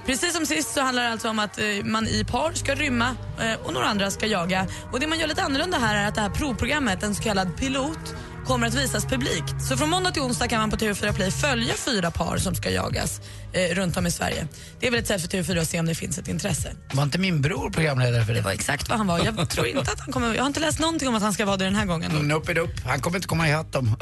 Precis 0.06 0.34
som 0.34 0.46
sist 0.46 0.74
så 0.74 0.82
handlar 0.82 1.04
det 1.04 1.10
alltså 1.10 1.30
om 1.30 1.40
att 1.40 1.60
eh, 1.60 1.66
man 1.84 2.08
i 2.08 2.26
par 2.26 2.54
ska 2.54 2.76
rymma 2.76 3.16
eh, 3.42 3.66
och 3.66 3.74
några 3.74 3.88
andra 3.88 4.12
ska 4.12 4.26
jaga. 4.26 4.68
Och 4.92 5.00
Det 5.00 5.08
man 5.08 5.20
gör 5.20 5.28
lite 5.28 5.44
annorlunda 5.44 5.78
här 5.78 5.96
är 6.04 6.08
att 6.08 6.16
det 6.16 6.22
här 6.22 6.30
provprogrammet, 6.30 7.04
en 7.04 7.16
så 7.16 7.24
kallad 7.24 7.58
pilot, 7.58 8.16
kommer 8.48 8.68
att 8.68 8.74
visas 8.74 9.06
publikt. 9.06 9.62
Så 9.62 9.78
från 9.78 9.90
måndag 9.90 10.12
till 10.12 10.22
onsdag 10.22 10.48
kan 10.48 10.60
man 10.60 10.70
på 10.70 10.76
TV4 10.76 11.14
Play 11.14 11.32
följa 11.32 11.74
fyra 11.74 12.12
par 12.12 12.38
som 12.38 12.56
ska 12.56 12.70
jagas 12.70 13.22
eh, 13.54 13.76
runt 13.76 13.98
om 13.98 14.08
i 14.08 14.12
Sverige. 14.12 14.48
Det 14.80 14.88
är 14.88 14.92
väl 14.92 15.00
ett 15.00 15.08
sätt 15.08 15.22
för 15.22 15.28
TV4 15.28 15.62
att 15.62 15.68
se 15.68 15.80
om 15.80 15.86
det 15.86 15.96
finns 15.96 16.18
ett 16.18 16.28
intresse. 16.28 16.76
Var 16.94 17.04
inte 17.04 17.18
min 17.18 17.42
bror 17.42 17.70
programledare 17.70 18.26
för 18.26 18.34
det? 18.34 18.40
Det 18.40 18.44
var 18.44 18.52
exakt 18.52 18.90
vad 18.90 18.98
han 18.98 19.08
var. 19.08 19.26
Jag 19.26 19.50
tror 19.50 19.68
inte 19.68 19.92
att 19.92 20.00
han 20.00 20.14
kommer... 20.14 20.36
Jag 20.36 20.42
har 20.42 20.48
inte 20.48 20.60
läst 20.60 20.80
någonting 20.80 21.08
om 21.08 21.16
att 21.16 21.22
han 21.22 21.34
ska 21.34 21.46
vara 21.46 21.58
det 21.58 21.64
den 21.66 21.76
här 21.76 21.86
gången. 21.86 22.12
Nope 22.12 22.52
it 22.52 22.58
up. 22.58 22.80
Han 22.86 23.02
kommer 23.02 23.18
inte 23.18 23.28
komma 23.28 23.48
ihatt 23.48 23.72
dem. 23.72 23.96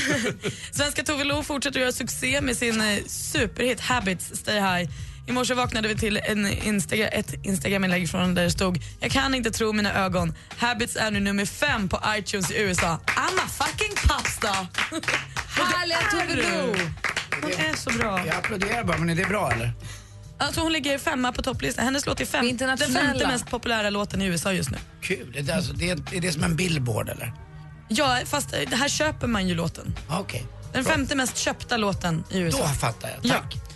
Svenska 0.72 1.02
Tove 1.02 1.24
Lo 1.24 1.42
fortsätter 1.42 1.78
att 1.78 1.82
göra 1.82 1.92
succé 1.92 2.40
med 2.40 2.56
sin 2.56 2.80
eh, 2.80 2.98
superhit 3.06 3.80
Habits 3.80 4.30
Stay 4.34 4.60
High. 4.60 4.90
I 5.28 5.32
morse 5.32 5.54
vaknade 5.54 5.88
vi 5.88 5.96
till 5.96 6.16
en 6.16 6.46
Instagram, 6.46 7.08
ett 7.12 7.34
Instagram-inlägg 7.42 8.10
från 8.10 8.34
där 8.34 8.44
det 8.44 8.50
stod 8.50 8.82
“Jag 9.00 9.10
kan 9.10 9.34
inte 9.34 9.50
tro 9.50 9.72
mina 9.72 10.04
ögon. 10.04 10.34
Habits 10.56 10.96
är 10.96 11.10
nu 11.10 11.20
nummer 11.20 11.44
fem 11.44 11.88
på 11.88 12.00
iTunes 12.06 12.50
i 12.50 12.58
USA. 12.62 12.98
I'm 13.06 13.38
a 13.44 13.48
fucking 13.48 13.94
popstar!” 14.08 14.66
Härliga 15.48 15.98
Tove 16.10 16.34
Lo! 16.36 16.74
Hon 17.42 17.50
är 17.50 17.76
så 17.76 17.90
bra. 17.90 18.26
Jag 18.26 18.36
applåderar 18.36 18.84
bara, 18.84 18.98
men 18.98 19.10
är 19.10 19.14
det 19.14 19.24
bra 19.24 19.52
eller? 19.52 19.72
Alltså 20.38 20.60
hon 20.60 20.72
ligger 20.72 20.98
femma 20.98 21.32
på 21.32 21.42
topplistan. 21.42 21.84
Hennes 21.84 22.06
låt 22.06 22.20
är 22.20 22.26
fem, 22.26 22.56
den 22.56 22.78
femte 22.78 23.26
mest 23.26 23.46
populära 23.50 23.90
låten 23.90 24.22
i 24.22 24.26
USA 24.26 24.52
just 24.52 24.70
nu. 24.70 24.76
Kul. 25.00 25.36
Är 25.36 25.42
det, 25.42 25.54
alltså, 25.54 25.72
det, 25.72 25.90
är, 25.90 26.14
är 26.14 26.20
det 26.20 26.32
som 26.32 26.44
en 26.44 26.56
billboard 26.56 27.08
eller? 27.08 27.32
Ja, 27.88 28.18
fast 28.24 28.54
här 28.54 28.88
köper 28.88 29.26
man 29.26 29.48
ju 29.48 29.54
låten. 29.54 29.94
Okej. 30.08 30.46
Den 30.72 30.84
Bra. 30.84 30.92
femte 30.92 31.14
mest 31.14 31.36
köpta 31.36 31.76
låten 31.76 32.24
i 32.30 32.38
USA. 32.38 32.58
Då 32.58 32.68
fattar 32.68 33.10
jag. 33.22 33.30
Tack. 33.32 33.67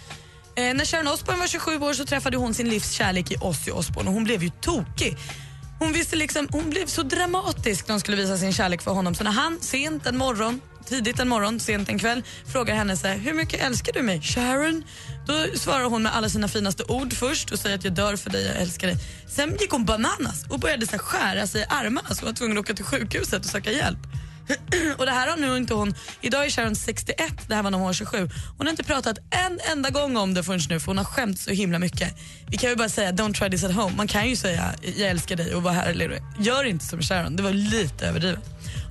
Eh, 0.57 0.75
när 0.75 0.85
Sharon 0.85 1.09
Osbourne 1.09 1.41
var 1.41 1.47
27 1.47 1.79
år 1.79 1.93
så 1.93 2.05
träffade 2.05 2.37
hon 2.37 2.55
sin 2.55 2.69
livs 2.69 2.91
kärlek 2.91 3.31
i 3.31 3.37
Ozzy 3.41 3.71
Osbourne 3.71 4.09
och 4.09 4.15
hon 4.15 4.25
blev 4.25 4.43
ju 4.43 4.51
tokig. 4.61 5.17
Hon, 5.79 5.93
visste 5.93 6.17
liksom, 6.17 6.49
hon 6.51 6.71
blev 6.71 6.87
så 6.87 7.03
dramatisk 7.03 7.89
när 7.89 7.93
hon 7.93 8.01
skulle 8.01 8.17
visa 8.17 8.37
sin 8.37 8.53
kärlek 8.53 8.83
för 8.83 8.91
honom 8.91 9.15
så 9.15 9.25
när 9.25 9.31
han 9.31 9.61
sent 9.61 10.07
en 10.07 10.17
morgon, 10.17 10.61
tidigt 10.85 11.19
en 11.19 11.29
morgon, 11.29 11.61
sent 11.61 11.89
en 11.89 11.99
kväll 11.99 12.23
frågar 12.53 12.75
henne 12.75 12.97
så 12.97 13.07
här, 13.07 13.17
hur 13.17 13.35
mycket 13.35 13.61
älskar 13.61 13.93
du 13.93 14.03
mig 14.03 14.23
Sharon? 14.23 14.85
Då 15.27 15.59
svarar 15.59 15.85
hon 15.85 16.03
med 16.03 16.17
alla 16.17 16.29
sina 16.29 16.49
finaste 16.49 16.85
ord 16.89 17.13
först 17.13 17.51
och 17.51 17.59
säger 17.59 17.77
att 17.77 17.85
jag 17.85 17.95
dör 17.95 18.17
för 18.17 18.31
dig, 18.31 18.47
jag 18.47 18.57
älskar 18.57 18.87
dig. 18.87 18.97
Sen 19.29 19.57
gick 19.61 19.71
hon 19.71 19.85
bananas 19.85 20.45
och 20.49 20.61
började 20.61 20.87
så 20.87 20.93
här 20.93 20.99
skära 20.99 21.47
sig 21.47 21.61
i 21.61 21.65
armarna 21.69 22.09
så 22.09 22.21
hon 22.21 22.27
var 22.27 22.33
tvungen 22.33 22.59
att 22.59 22.63
åka 22.63 22.75
till 22.75 22.85
sjukhuset 22.85 23.45
och 23.45 23.51
söka 23.51 23.73
hjälp. 23.73 23.99
Och 24.99 25.07
det 25.07 25.13
här 25.13 25.29
har 25.29 25.37
nu 25.37 25.57
inte 25.57 25.75
hon, 25.75 25.95
idag 26.21 26.45
är 26.45 26.51
Sharon 26.51 26.77
61, 26.77 27.17
det 27.47 27.55
här 27.55 27.63
var 27.63 27.71
när 27.71 27.79
hon 27.79 27.87
var 27.87 27.93
27. 27.93 28.31
Hon 28.59 28.67
har 28.67 28.71
inte 28.71 28.85
pratat 28.85 29.19
en 29.31 29.61
enda 29.73 29.91
gång 29.91 30.17
om 30.17 30.35
det 30.35 30.43
förrän 30.43 30.61
nu 30.69 30.81
för 30.81 30.87
hon 30.87 30.99
har 30.99 31.05
skämt 31.05 31.41
så 31.41 31.51
himla 31.51 31.79
mycket. 31.79 32.15
Vi 32.47 32.57
kan 32.57 32.71
ju 32.71 32.77
bara 32.77 32.89
säga 32.89 33.13
don't 33.13 33.35
try 33.35 33.51
this 33.51 33.65
at 33.65 33.75
home. 33.75 33.97
Man 33.97 34.09
kan 34.09 34.29
ju 34.29 34.37
säga 34.37 34.75
jag 34.97 35.11
älskar 35.11 35.37
dig 35.37 35.55
och 35.55 35.63
vad 35.63 35.73
härlig. 35.73 36.11
Gör 36.39 36.65
inte 36.65 36.85
som 36.85 37.03
Sharon, 37.03 37.37
det 37.37 37.43
var 37.43 37.53
lite 37.53 38.07
överdrivet. 38.07 38.41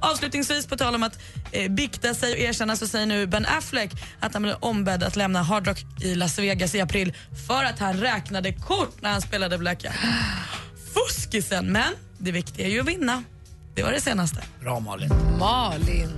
Avslutningsvis 0.02 0.68
på 0.68 0.78
tal 0.78 0.96
om 0.96 1.04
att 1.04 1.20
eh, 1.52 1.72
bikta 1.72 2.14
sig 2.14 2.34
och 2.34 2.40
erkänna 2.40 2.76
så 2.76 2.88
säger 2.88 3.06
nu 3.06 3.28
Ben 3.28 3.46
Affleck 3.46 3.92
att 4.20 4.34
han 4.34 4.44
blev 4.44 4.56
ombedd 4.60 5.04
att 5.04 5.16
lämna 5.16 5.44
Hard 5.44 5.68
Rock 5.68 5.86
i 6.02 6.16
Las 6.16 6.40
Vegas 6.40 6.76
i 6.76 6.82
april 6.82 7.14
för 7.48 7.64
att 7.64 7.80
han 7.80 7.94
räknade 7.94 8.54
kort 8.54 9.02
när 9.02 9.12
han 9.12 9.22
spelade 9.22 9.58
Blackout. 9.58 9.94
Fuskisen, 10.94 11.72
men 11.72 11.94
det 12.18 12.32
viktiga 12.32 12.66
är 12.66 12.70
ju 12.70 12.80
att 12.80 12.88
vinna. 12.88 13.24
Det 13.76 13.84
var 13.84 13.92
det 13.92 14.02
senaste. 14.02 14.44
Bra 14.62 14.80
Malin. 14.80 15.10
Malin. 15.40 16.10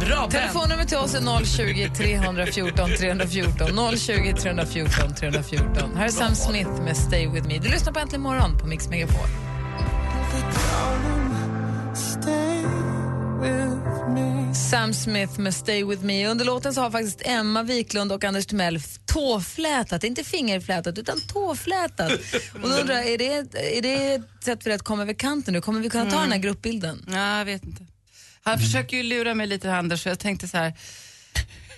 Bra. 0.00 0.28
Telefonnummer 0.30 0.84
till 0.84 0.96
oss 0.98 1.14
är 1.14 1.44
020 1.44 1.90
314 1.96 2.90
314. 2.98 3.96
020 3.96 4.32
314 4.32 5.14
314. 5.14 5.96
Här 5.96 6.04
är 6.04 6.08
Sam 6.08 6.34
Smith 6.34 6.70
med 6.82 6.96
Stay 6.96 7.28
With 7.28 7.48
Me. 7.48 7.58
Du 7.58 7.68
lyssnar 7.68 7.92
på 7.92 7.98
Äntligen 7.98 8.22
morgon 8.22 8.58
på 8.58 8.66
Mix 8.66 8.88
Megapol. 8.88 9.28
Sam 14.54 14.94
Smith 14.94 15.40
med 15.40 15.54
Stay 15.54 15.84
With 15.84 16.02
Me. 16.02 16.26
Under 16.26 16.44
låten 16.44 16.74
så 16.74 16.80
har 16.80 16.90
faktiskt 16.90 17.22
Emma 17.24 17.62
Wiklund 17.62 18.12
och 18.12 18.24
Anders 18.24 18.46
Timell 18.46 18.80
tåflätat, 19.06 20.04
inte 20.04 20.24
fingerflätat 20.24 20.98
utan 20.98 21.20
tåflätat. 21.20 22.12
Och 22.54 22.68
då 22.68 22.76
undrar 22.76 22.94
jag, 22.94 23.08
är 23.08 23.18
det, 23.18 23.34
är 23.78 23.82
det 23.82 24.14
ett 24.14 24.44
sätt 24.44 24.62
för 24.62 24.70
dig 24.70 24.76
att 24.76 24.82
komma 24.82 25.02
över 25.02 25.14
kanten 25.14 25.54
nu? 25.54 25.60
Kommer 25.60 25.80
vi 25.80 25.90
kunna 25.90 26.10
ta 26.10 26.20
den 26.20 26.32
här 26.32 26.38
gruppbilden? 26.38 27.04
Ja, 27.08 27.38
jag 27.38 27.44
vet 27.44 27.64
inte. 27.64 27.86
Han 28.42 28.58
försöker 28.58 28.96
ju 28.96 29.02
lura 29.02 29.34
mig 29.34 29.46
lite, 29.46 29.74
Anders, 29.74 30.02
så 30.02 30.08
jag 30.08 30.18
tänkte 30.18 30.48
så 30.48 30.56
här. 30.56 30.74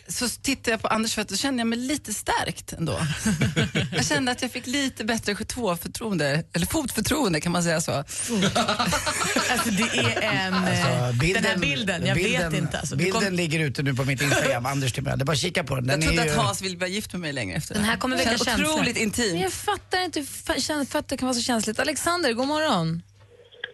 Så 0.08 0.28
tittade 0.28 0.70
jag 0.70 0.82
på 0.82 0.88
Anders 0.88 1.14
fötter 1.14 1.34
och 1.34 1.38
kände 1.38 1.60
jag 1.60 1.66
mig 1.66 1.78
lite 1.78 2.14
stärkt 2.14 2.72
ändå. 2.72 2.98
jag 3.92 4.06
kände 4.06 4.32
att 4.32 4.42
jag 4.42 4.50
fick 4.50 4.66
lite 4.66 5.04
bättre 5.04 5.34
tåförtroende, 5.34 6.44
eller 6.52 6.66
fotförtroende 6.66 7.40
kan 7.40 7.52
man 7.52 7.62
säga 7.62 7.80
så. 7.80 7.92
Alltså 7.92 9.70
det 9.70 9.98
är 9.98 10.22
en... 10.22 10.54
Alltså, 10.54 11.26
eh, 11.26 11.34
den 11.34 11.44
här 11.44 11.56
bilden, 11.58 12.06
jag 12.06 12.14
vet 12.14 12.52
inte. 12.54 12.78
Alltså, 12.78 12.96
bilden 12.96 13.22
kom, 13.22 13.34
ligger 13.34 13.60
ute 13.60 13.82
nu 13.82 13.94
på 13.94 14.04
mitt 14.04 14.22
Instagram, 14.22 14.66
Anders 14.66 14.92
Timell. 14.92 15.18
Det 15.18 15.22
är 15.22 15.26
bara 15.26 15.32
att 15.32 15.38
kika 15.38 15.64
på 15.64 15.74
den. 15.74 15.86
den 15.86 16.00
Jag 16.00 16.08
trodde 16.08 16.22
är 16.22 16.26
att 16.30 16.36
ju... 16.36 16.40
Hans 16.40 16.62
ville 16.62 16.76
bli 16.76 16.88
gift 16.88 17.12
med 17.12 17.20
mig 17.20 17.32
längre 17.32 17.56
efter 17.56 17.74
Den 17.74 17.84
här 17.84 17.96
kommer 17.96 18.16
väcka 18.16 18.38
känslor. 18.38 18.72
Otroligt 18.72 18.94
Men 18.94 19.02
intimt. 19.02 19.40
jag 19.40 19.52
fattar 19.52 20.04
inte 20.04 20.20
hur 20.20 20.84
fötter 20.84 21.16
kan 21.16 21.26
vara 21.26 21.34
så 21.34 21.42
känsligt. 21.42 21.78
Alexander, 21.78 22.32
god 22.32 22.46
morgon. 22.46 23.02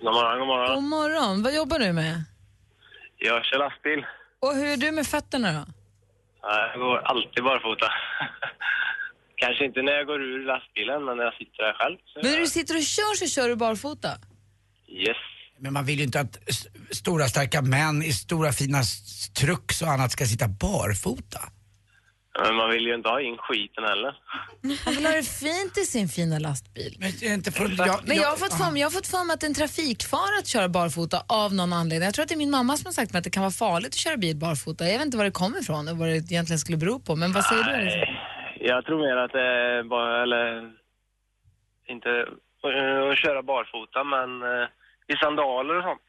God 0.03 0.13
morgon, 0.15 0.39
god 0.39 0.47
morgon. 0.47 0.75
God 0.75 0.85
morgon. 0.85 1.43
Vad 1.43 1.55
jobbar 1.55 1.79
du 1.79 1.93
med? 1.93 2.25
Jag 3.19 3.45
kör 3.45 3.59
lastbil. 3.59 4.07
Och 4.41 4.55
hur 4.55 4.67
är 4.67 4.77
du 4.77 4.91
med 4.91 5.07
fötterna 5.07 5.53
då? 5.53 5.73
Jag 6.43 6.81
går 6.81 6.99
alltid 6.99 7.45
barfota. 7.45 7.87
Kanske 9.43 9.65
inte 9.65 9.83
när 9.83 9.93
jag 9.93 10.07
går 10.07 10.23
ur 10.23 10.47
lastbilen, 10.47 11.05
men 11.05 11.17
när 11.17 11.25
jag 11.25 11.35
sitter 11.35 11.63
där 11.63 11.73
själv. 11.73 11.97
Så 12.05 12.21
Men 12.23 12.33
när 12.33 12.41
du 12.41 12.47
sitter 12.47 12.77
och 12.77 12.83
kör 12.83 13.15
så 13.15 13.27
kör 13.27 13.49
du 13.49 13.57
barfota? 13.57 14.09
Yes. 14.89 15.17
Men 15.59 15.73
man 15.73 15.85
vill 15.85 15.99
ju 15.99 16.05
inte 16.05 16.21
att 16.21 16.39
stora 16.91 17.25
starka 17.25 17.63
män 17.63 18.03
i 18.03 18.13
stora 18.13 18.53
fina 18.53 18.83
trucks 19.41 19.83
och 19.83 19.89
annat 19.89 20.13
ska 20.13 20.25
sitta 20.27 20.49
barfota. 20.49 21.41
Men 22.39 22.55
man 22.55 22.71
vill 22.71 22.87
ju 22.87 22.95
inte 22.95 23.09
ha 23.09 23.21
in 23.21 23.37
skiten 23.39 23.85
heller. 23.85 24.15
Han 24.85 24.95
vill 24.95 25.07
ha 25.07 25.13
det 25.13 25.23
fint 25.23 25.79
i 25.79 25.85
sin 25.85 26.09
fina 26.09 26.39
lastbil. 26.39 26.97
Men, 26.99 27.33
inte 27.35 27.53
för, 27.53 27.87
jag, 27.87 28.01
Men 28.09 28.17
jag 28.17 28.29
har 28.29 28.37
fått 28.37 28.55
för 28.55 28.71
mig, 28.73 28.81
jag 28.81 28.87
har 28.87 28.93
fått 28.93 29.07
för 29.07 29.25
mig 29.25 29.35
att 29.35 29.41
det 29.41 29.47
är 29.47 29.49
en 29.49 29.55
trafikfara 29.55 30.39
att 30.39 30.47
köra 30.47 30.69
barfota 30.69 31.23
av 31.29 31.55
någon 31.55 31.73
anledning. 31.73 32.05
Jag 32.07 32.15
tror 32.15 32.23
att 32.23 32.29
det 32.29 32.35
är 32.35 32.45
min 32.47 32.51
mamma 32.51 32.77
som 32.77 32.87
har 32.87 32.93
sagt 32.93 33.13
mig 33.13 33.19
att 33.19 33.25
det 33.25 33.31
kan 33.31 33.43
vara 33.43 33.51
farligt 33.53 33.89
att 33.89 33.95
köra 33.95 34.17
bil 34.17 34.37
barfota. 34.37 34.85
Jag 34.85 34.99
vet 34.99 35.07
inte 35.07 35.17
var 35.17 35.25
det 35.25 35.31
kommer 35.31 35.59
ifrån 35.61 35.89
och 35.89 35.97
vad 35.99 36.09
det 36.09 36.17
egentligen 36.17 36.59
skulle 36.59 36.79
bero 36.79 37.01
på. 37.01 37.17
Men 37.17 37.33
vad 37.33 37.45
säger 37.45 37.65
du? 37.65 37.71
Alexander? 37.71 38.27
Jag 38.61 38.85
tror 38.85 38.99
mer 38.99 39.17
att 39.17 39.33
det 39.33 39.41
är 39.41 39.83
bara, 39.83 40.23
eller 40.23 40.73
inte 41.89 42.11
eh, 42.11 43.11
att 43.11 43.19
köra 43.19 43.43
barfota, 43.43 44.05
men 44.05 44.43
eh, 44.43 44.69
i 45.13 45.17
sandaler 45.23 45.77
och 45.79 45.83
sånt. 45.85 46.03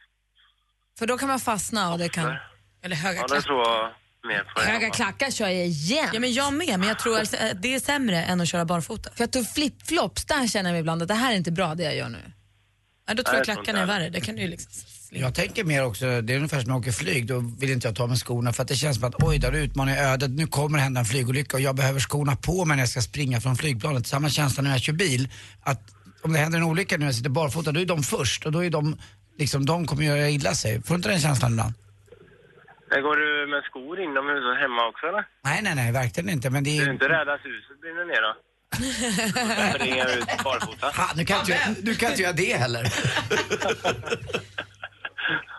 För 0.99 1.07
då 1.07 1.17
kan 1.17 1.27
man 1.27 1.39
fastna 1.39 1.91
och 1.91 1.99
det 1.99 2.09
kan... 2.09 2.35
eller 2.83 2.95
höga 2.95 3.15
Ja, 3.15 3.21
det 3.21 3.27
klackar. 3.27 3.41
tror 3.41 3.59
jag 3.67 3.89
mer 4.27 4.43
på. 4.55 4.61
Höga 4.61 4.89
klackar 4.89 5.31
kör 5.31 5.47
jag 5.47 5.67
igen. 5.67 6.09
Ja, 6.13 6.19
men 6.19 6.33
jag 6.33 6.53
med, 6.53 6.79
men 6.79 6.87
jag 6.87 6.99
tror 6.99 7.19
att 7.19 7.35
det 7.61 7.73
är 7.75 7.79
sämre 7.79 8.23
än 8.23 8.41
att 8.41 8.47
köra 8.47 8.65
barfota. 8.65 9.09
För 9.15 9.23
jag 9.23 9.31
tror 9.31 9.43
flipflops, 9.43 10.25
där 10.25 10.47
känner 10.47 10.69
jag 10.69 10.73
mig 10.73 10.79
ibland 10.79 11.01
att 11.01 11.07
det 11.07 11.13
här 11.13 11.31
är 11.33 11.37
inte 11.37 11.51
bra 11.51 11.75
det 11.75 11.83
jag 11.83 11.95
gör 11.95 12.09
nu. 12.09 12.31
Ja, 13.07 13.13
då 13.13 13.23
tror 13.23 13.33
Nej, 13.33 13.43
jag 13.47 13.55
klackarna 13.55 13.79
är 13.79 13.85
värre. 13.85 14.09
Det 14.09 14.21
kan 14.21 14.35
du 14.35 14.41
ju 14.41 14.47
liksom. 14.47 14.71
Jag 15.13 15.35
tänker 15.35 15.63
mer 15.63 15.85
också, 15.85 16.21
det 16.21 16.33
är 16.33 16.37
ungefär 16.37 16.59
som 16.59 16.67
när 16.67 16.75
jag 16.75 16.81
åker 16.81 16.91
flyg, 16.91 17.27
då 17.27 17.39
vill 17.59 17.69
inte 17.71 17.87
jag 17.87 17.95
ta 17.95 18.07
med 18.07 18.17
skorna 18.17 18.53
för 18.53 18.61
att 18.61 18.67
det 18.67 18.75
känns 18.75 18.97
som 18.97 19.07
att 19.07 19.23
oj, 19.23 19.37
där 19.37 19.51
utmanar 19.51 19.95
jag 19.95 20.05
ödet, 20.05 20.31
nu 20.31 20.47
kommer 20.47 20.77
det 20.77 20.83
hända 20.83 20.99
en 20.99 21.05
flygolycka 21.05 21.57
och 21.57 21.61
jag 21.61 21.75
behöver 21.75 21.99
skorna 21.99 22.35
på 22.35 22.65
mig 22.65 22.77
när 22.77 22.81
jag 22.81 22.89
ska 22.89 23.01
springa 23.01 23.41
från 23.41 23.55
flygplanet. 23.55 24.07
Samma 24.07 24.29
känsla 24.29 24.63
när 24.63 24.71
jag 24.71 24.81
kör 24.81 24.93
bil, 24.93 25.29
att 25.61 25.81
om 26.21 26.33
det 26.33 26.39
händer 26.39 26.59
en 26.59 26.65
olycka 26.65 26.97
när 26.97 27.05
jag 27.05 27.15
sitter 27.15 27.29
barfota, 27.29 27.71
då 27.71 27.79
är 27.79 27.85
de 27.85 28.03
först 28.03 28.45
och 28.45 28.51
då 28.51 28.65
är 28.65 28.69
de, 28.69 28.97
liksom, 29.37 29.65
de 29.65 29.87
kommer 29.87 30.03
göra 30.03 30.29
illa 30.29 30.55
sig. 30.55 30.81
Får 30.83 30.93
du 30.93 30.95
inte 30.95 31.09
den 31.09 31.21
känslan 31.21 31.51
ibland? 31.51 31.73
Men 32.91 33.01
går 33.03 33.15
du 33.15 33.47
med 33.53 33.63
skor 33.69 33.95
inomhus 34.05 34.43
och 34.51 34.57
hemma 34.63 34.81
också 34.89 35.03
eller? 35.07 35.23
Nej, 35.43 35.59
nej, 35.61 35.75
nej, 35.75 35.91
verkligen 35.91 36.29
inte. 36.29 36.49
Men 36.49 36.63
det 36.63 36.69
Du 36.69 36.83
är 36.83 36.87
är 36.87 36.93
inte 36.93 37.09
rädd 37.09 37.29
att 37.29 37.41
huset 37.49 37.81
brinner 37.81 38.05
ner 38.11 38.21
då? 38.27 38.33
Springer 39.75 40.17
ut 40.17 40.43
barfota? 40.43 40.87
Ha, 40.87 41.11
nu 41.15 41.25
kan 41.25 41.39
inte 41.39 41.51
jag, 41.51 41.59
du 41.85 41.95
kan 41.95 42.09
inte 42.09 42.21
göra 42.21 42.33
det 42.33 42.53
heller. 42.57 42.83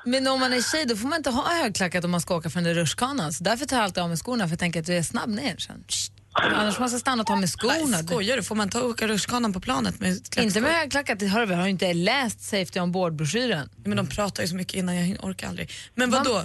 Men 0.05 0.27
om 0.27 0.41
man 0.41 0.53
är 0.53 0.63
tjej 0.73 0.85
då 0.87 0.97
får 0.97 1.09
man 1.09 1.17
inte 1.17 1.31
ha 1.31 1.55
högklackat 1.63 2.05
om 2.05 2.11
man 2.11 2.21
ska 2.21 2.37
åka 2.37 2.51
från 2.51 2.65
den 2.65 2.75
rutschkanan. 2.75 3.33
Så 3.33 3.45
därför 3.45 3.67
tar 3.67 3.77
jag 3.77 3.85
alltid 3.85 4.03
av 4.03 4.09
mig 4.09 4.19
skorna 4.19 4.45
för 4.45 4.53
jag 4.53 4.59
tänker 4.59 4.81
att 4.81 4.87
du 4.87 4.95
är 4.95 5.03
snabb 5.03 5.29
ner 5.31 5.57
sen. 5.57 5.85
Psst. 5.89 6.13
Annars 6.35 6.79
måste 6.79 6.95
jag 6.95 7.01
stanna 7.01 7.21
och 7.21 7.27
ta 7.27 7.37
med 7.37 7.51
skorna. 7.51 7.99
Skojar 7.99 8.37
du? 8.37 8.43
Får 8.43 8.55
man 8.55 8.69
ta 8.69 8.81
och 8.81 8.89
åka 8.91 9.09
rutschkanan 9.09 9.53
på 9.53 9.61
planet 9.61 10.01
med 10.01 10.15
klackskor? 10.15 10.45
Inte 10.45 10.61
med 10.61 10.73
högklackat, 10.73 11.19
det 11.19 11.27
har 11.27 11.41
du 11.41 11.47
väl? 11.47 11.57
Har 11.57 11.65
du 11.65 11.71
inte 11.71 11.95
läst 11.95 12.41
Safety 12.41 12.81
on 12.81 12.93
board-broschyren? 12.93 13.69
Men 13.85 13.97
de 13.97 14.07
pratar 14.07 14.43
ju 14.43 14.49
så 14.49 14.55
mycket 14.57 14.75
innan 14.75 15.09
jag 15.11 15.25
orkar 15.25 15.49
aldrig. 15.49 15.71
Men 15.95 16.11
vad 16.11 16.25
då? 16.25 16.43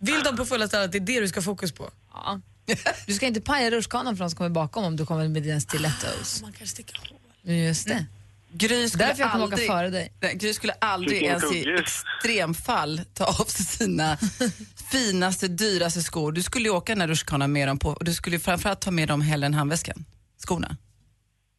Vill 0.00 0.22
de 0.24 0.36
på 0.36 0.44
fullaste 0.44 0.76
allvar 0.76 0.84
att 0.84 0.92
det 0.92 0.98
är 0.98 1.00
det 1.00 1.20
du 1.20 1.28
ska 1.28 1.42
fokus 1.42 1.72
på? 1.72 1.90
Ja. 2.12 2.40
Du 3.06 3.14
ska 3.14 3.26
inte 3.26 3.40
paja 3.40 3.70
rutschkanan 3.70 4.16
för 4.16 4.24
de 4.24 4.30
som 4.30 4.36
kommer 4.36 4.50
bakom 4.50 4.84
om 4.84 4.96
du 4.96 5.06
kommer 5.06 5.28
med 5.28 5.42
dina 5.42 5.60
stilettos. 5.60 6.42
Man 6.42 6.52
kan 6.52 6.66
sticka 6.66 6.92
hål. 6.98 7.54
Just 7.56 7.88
det. 7.88 8.06
Gry 8.52 8.88
skulle 8.88 9.04
Därför 9.04 9.22
jag 9.22 9.32
kommer 9.32 9.44
åka 9.44 9.54
aldrig, 9.54 9.68
före 9.68 9.90
dig. 9.90 10.12
Nej, 10.20 10.34
Gry 10.34 10.54
skulle 10.54 10.72
aldrig 10.72 11.22
ens 11.22 11.52
i 11.52 11.64
extremfall 11.78 13.00
ta 13.14 13.24
av 13.24 13.44
sig 13.44 13.66
sina 13.66 14.18
finaste, 14.90 15.48
dyraste 15.48 16.02
skor. 16.02 16.32
Du 16.32 16.42
skulle 16.42 16.64
ju 16.64 16.70
åka 16.70 16.92
den 16.92 17.00
här 17.00 17.08
rutschkanan 17.08 17.52
med 17.52 17.68
dem 17.68 17.78
på 17.78 17.90
och 17.90 18.04
du 18.04 18.14
skulle 18.14 18.38
framförallt 18.38 18.80
ta 18.80 18.90
med 18.90 19.08
dem 19.08 19.20
hellre 19.20 19.46
än 19.46 19.54
handväskan. 19.54 20.04
Skorna. 20.38 20.76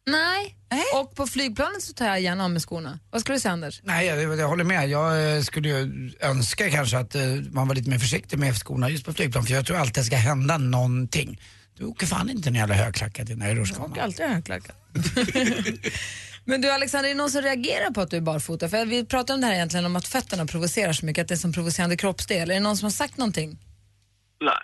Nej. 0.06 0.56
Nej. 0.70 0.82
Och 0.94 1.14
på 1.16 1.26
flygplanet 1.26 1.82
så 1.82 1.92
tar 1.92 2.06
jag 2.06 2.20
gärna 2.20 2.44
av 2.44 2.50
mig 2.50 2.60
skorna. 2.60 2.98
Vad 3.10 3.20
skulle 3.20 3.36
du 3.36 3.40
säga 3.40 3.52
Anders? 3.52 3.80
Nej, 3.84 4.06
jag, 4.06 4.38
jag 4.38 4.48
håller 4.48 4.64
med. 4.64 4.88
Jag 4.88 5.36
eh, 5.36 5.42
skulle 5.42 5.68
ju 5.68 6.10
önska 6.20 6.70
kanske 6.70 6.98
att 6.98 7.14
eh, 7.14 7.22
man 7.50 7.68
var 7.68 7.74
lite 7.74 7.90
mer 7.90 7.98
försiktig 7.98 8.38
med 8.38 8.56
skorna 8.56 8.88
just 8.90 9.04
på 9.04 9.12
flygplan 9.12 9.44
för 9.44 9.54
jag 9.54 9.66
tror 9.66 9.76
alltid 9.76 9.94
det 9.94 10.04
ska 10.04 10.16
hända 10.16 10.58
någonting. 10.58 11.40
Du 11.78 11.84
åker 11.84 12.06
fan 12.06 12.30
inte 12.30 12.48
en 12.48 12.54
jävla 12.54 12.74
högklackat 12.74 13.30
i 13.30 13.32
den 13.32 13.42
här 13.42 13.48
Jag 13.48 13.58
rutschkanan. 13.58 13.90
åker 13.90 14.02
alltid 14.02 14.26
högklackat. 14.26 14.76
Men 16.44 16.60
du 16.60 16.70
Alexander, 16.70 17.08
är 17.10 17.14
det 17.14 17.18
någon 17.18 17.30
som 17.30 17.42
reagerar 17.42 17.90
på 17.90 18.00
att 18.00 18.10
du 18.10 18.16
är 18.16 18.20
barfota? 18.20 18.68
För 18.68 18.86
vi 18.86 19.06
pratar 19.06 19.34
om 19.34 19.40
det 19.40 19.46
här 19.46 19.54
egentligen 19.54 19.86
om 19.86 19.96
att 19.96 20.08
fötterna 20.08 20.46
provocerar 20.46 20.92
så 20.92 21.06
mycket, 21.06 21.22
att 21.22 21.28
det 21.28 21.34
är 21.34 21.36
som 21.36 21.52
provocerande 21.52 21.96
kroppsdel. 21.96 22.50
Är 22.50 22.54
det 22.54 22.60
någon 22.60 22.76
som 22.76 22.86
har 22.86 22.90
sagt 22.90 23.16
någonting? 23.18 23.58
Nej, 24.40 24.54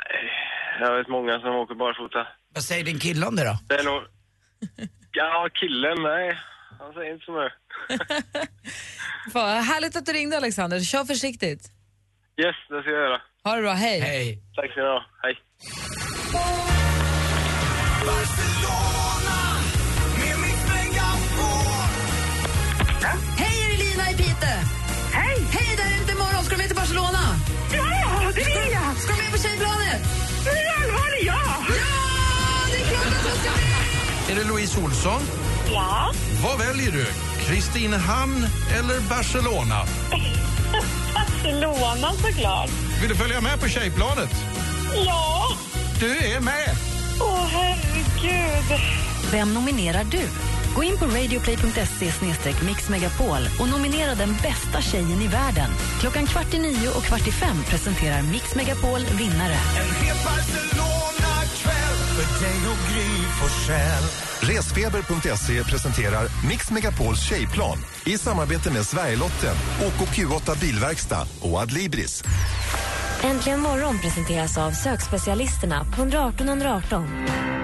jag 0.80 0.98
vet 0.98 1.08
många 1.08 1.38
som 1.40 1.50
åker 1.50 1.74
barfota. 1.74 2.26
Vad 2.54 2.64
säger 2.64 2.84
din 2.84 2.98
kille 2.98 3.26
om 3.26 3.36
det 3.36 3.44
då? 3.44 3.58
Det 3.68 3.74
är 3.74 3.84
nog... 3.84 4.02
Ja, 5.18 5.48
killen, 5.54 6.02
nej. 6.02 6.38
Han 6.78 6.92
säger 6.92 7.12
inte 7.12 7.24
så 7.24 7.32
mycket. 7.32 8.08
Fan, 9.32 9.62
härligt 9.62 9.96
att 9.96 10.06
du 10.06 10.12
ringde 10.12 10.36
Alexander, 10.36 10.80
kör 10.80 11.04
försiktigt. 11.04 11.62
Yes, 12.42 12.56
det 12.68 12.82
ska 12.82 12.90
jag 12.90 13.00
göra. 13.00 13.20
Ha 13.44 13.56
det 13.56 13.62
bra, 13.62 13.72
hej. 13.72 14.00
Hej. 14.00 14.42
Tack 14.56 14.70
ska 14.70 14.80
ni 14.80 14.86
ha. 14.86 15.06
Hej. 15.22 15.34
Hej, 23.36 23.56
är 23.64 23.68
det 23.72 23.84
Lina 23.84 24.10
i 24.10 24.14
Pite? 24.16 24.52
Hej! 25.12 25.36
Hej, 25.52 25.76
där 25.76 25.96
är 25.96 26.00
inte 26.00 26.12
imorgon. 26.12 26.44
Ska 26.44 26.54
du 26.54 26.58
med 26.58 26.66
till 26.66 26.76
Barcelona? 26.76 27.24
Ja, 27.72 28.32
det 28.36 28.44
vill 28.44 28.72
jag! 28.72 28.96
Ska 28.96 29.12
du 29.16 29.22
med 29.22 29.32
på 29.32 29.38
Tjejplanet? 29.38 30.00
Nu 30.44 30.50
är 30.50 31.07
Är 34.30 34.34
det 34.34 34.44
Louise 34.44 34.80
Olsson? 34.80 35.22
Ja. 35.72 36.12
Vad 36.42 36.58
väljer 36.58 36.92
du? 36.92 37.06
Kristinehamn 37.44 38.46
eller 38.78 39.00
Barcelona? 39.08 39.84
Barcelona 41.14 42.12
såklart. 42.12 42.70
Vill 43.00 43.08
du 43.08 43.14
följa 43.14 43.40
med 43.40 43.60
på 43.60 43.68
tjejplanet? 43.68 44.30
Ja. 45.06 45.48
Du 46.00 46.16
är 46.16 46.40
med! 46.40 46.76
Åh, 47.20 47.46
herregud. 47.46 48.80
Vem 49.32 49.54
nominerar 49.54 50.04
du? 50.04 50.22
Gå 50.74 50.84
in 50.84 50.98
på 50.98 51.04
radioplay.se 51.04 52.12
mixmegapol 52.66 53.48
och 53.60 53.68
nominera 53.68 54.14
den 54.14 54.36
bästa 54.42 54.80
tjejen 54.80 55.22
i 55.22 55.26
världen. 55.26 55.70
Klockan 56.00 56.26
kvart 56.26 56.54
i 56.54 56.58
nio 56.58 56.88
och 56.88 57.02
kvart 57.02 57.28
i 57.28 57.32
fem 57.32 57.56
presenterar 57.68 58.22
Mix 58.22 58.54
Megapol 58.54 59.00
vinnare. 59.00 59.56
En 59.80 60.04
hel 60.04 60.16
Barcelona-kväll 60.24 61.27
för 62.18 62.44
dig 62.44 62.58
och 62.70 62.92
Gry 62.92 63.24
Forssell. 63.40 64.04
Resfeber.se 64.40 65.64
presenterar 65.64 66.48
Mix 66.48 66.70
Megapols 66.70 67.20
tjejplan 67.20 67.78
i 68.06 68.18
samarbete 68.18 68.72
med 68.72 68.86
Sverigelotten, 68.86 69.54
OKQ8 69.80 70.60
Bilverkstad 70.60 71.26
och 71.40 71.58
Adlibris. 71.58 72.24
Äntligen 73.22 73.60
morgon 73.60 73.98
presenteras 73.98 74.58
av 74.58 74.70
sökspecialisterna 74.70 75.84
på 75.84 76.02
118 76.02 76.48
118. 76.48 77.04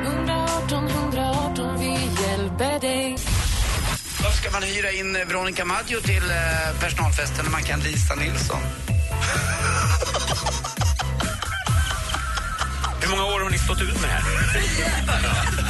118 0.05 0.89
118, 0.89 1.79
vi 1.81 1.91
hjälper 2.23 2.81
dig. 2.81 3.17
Då 4.23 4.31
ska 4.31 4.51
man 4.51 4.63
hyra 4.63 4.91
in 4.91 5.13
Veronica 5.13 5.65
Maggio 5.65 6.01
till 6.01 6.31
eh, 6.31 6.81
personalfesten 6.81 7.45
när 7.45 7.53
man 7.53 7.63
kan 7.63 7.81
Lisa 7.81 8.15
Nilsson. 8.15 8.61
många 13.17 13.27
år 13.35 13.41
har 13.41 13.51
ni 13.51 13.59
stått 13.59 13.83
ut 13.83 14.01
med 14.01 14.09
det 14.11 14.17
här? 14.17 14.25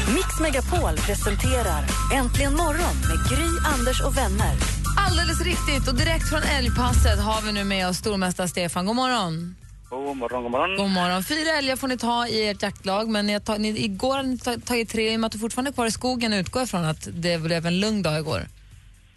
Mix 0.15 0.41
Megapol 0.41 0.97
presenterar 1.07 1.83
Äntligen 2.15 2.55
morgon 2.57 2.97
med 3.09 3.19
Gry, 3.31 3.51
Anders 3.75 4.01
och 4.07 4.17
vänner. 4.17 4.55
Alldeles 5.07 5.41
riktigt. 5.45 5.89
Och 5.89 5.95
direkt 5.95 6.29
från 6.31 6.43
Älgpasset 6.59 7.21
har 7.21 7.43
vi 7.47 7.53
nu 7.53 7.65
med 7.65 7.89
oss 7.89 7.97
stormästare 7.97 8.49
Stefan. 8.49 8.87
God 8.87 8.97
morgon. 8.97 9.57
God 9.91 10.17
morgon, 10.17 10.43
god 10.43 10.51
morgon. 10.51 10.77
God 10.77 10.91
morgon. 10.91 11.25
Fyra 11.25 11.51
älgar 11.59 11.77
får 11.77 11.89
ni 11.89 11.99
ta 11.99 12.27
i 12.27 12.49
ert 12.49 12.63
jaktlag, 12.63 13.09
men 13.09 13.27
ni 13.27 13.41
ta, 13.41 13.57
ni, 13.57 13.85
igår 13.85 14.17
har 14.17 14.23
ni 14.23 14.39
ta- 14.39 14.57
tagit 14.67 14.89
tre. 14.91 15.13
I 15.13 15.17
och 15.17 15.21
med 15.21 15.27
att 15.27 15.33
du 15.33 15.39
fortfarande 15.39 15.71
är 15.71 15.73
kvar 15.73 15.87
i 15.87 15.91
skogen 15.91 16.33
utgår 16.33 16.63
jag 16.63 16.69
från 16.69 16.85
att 16.85 17.09
det 17.13 17.43
blev 17.43 17.67
en 17.67 17.81
lugn 17.81 18.03
dag 18.03 18.19
igår. 18.19 18.41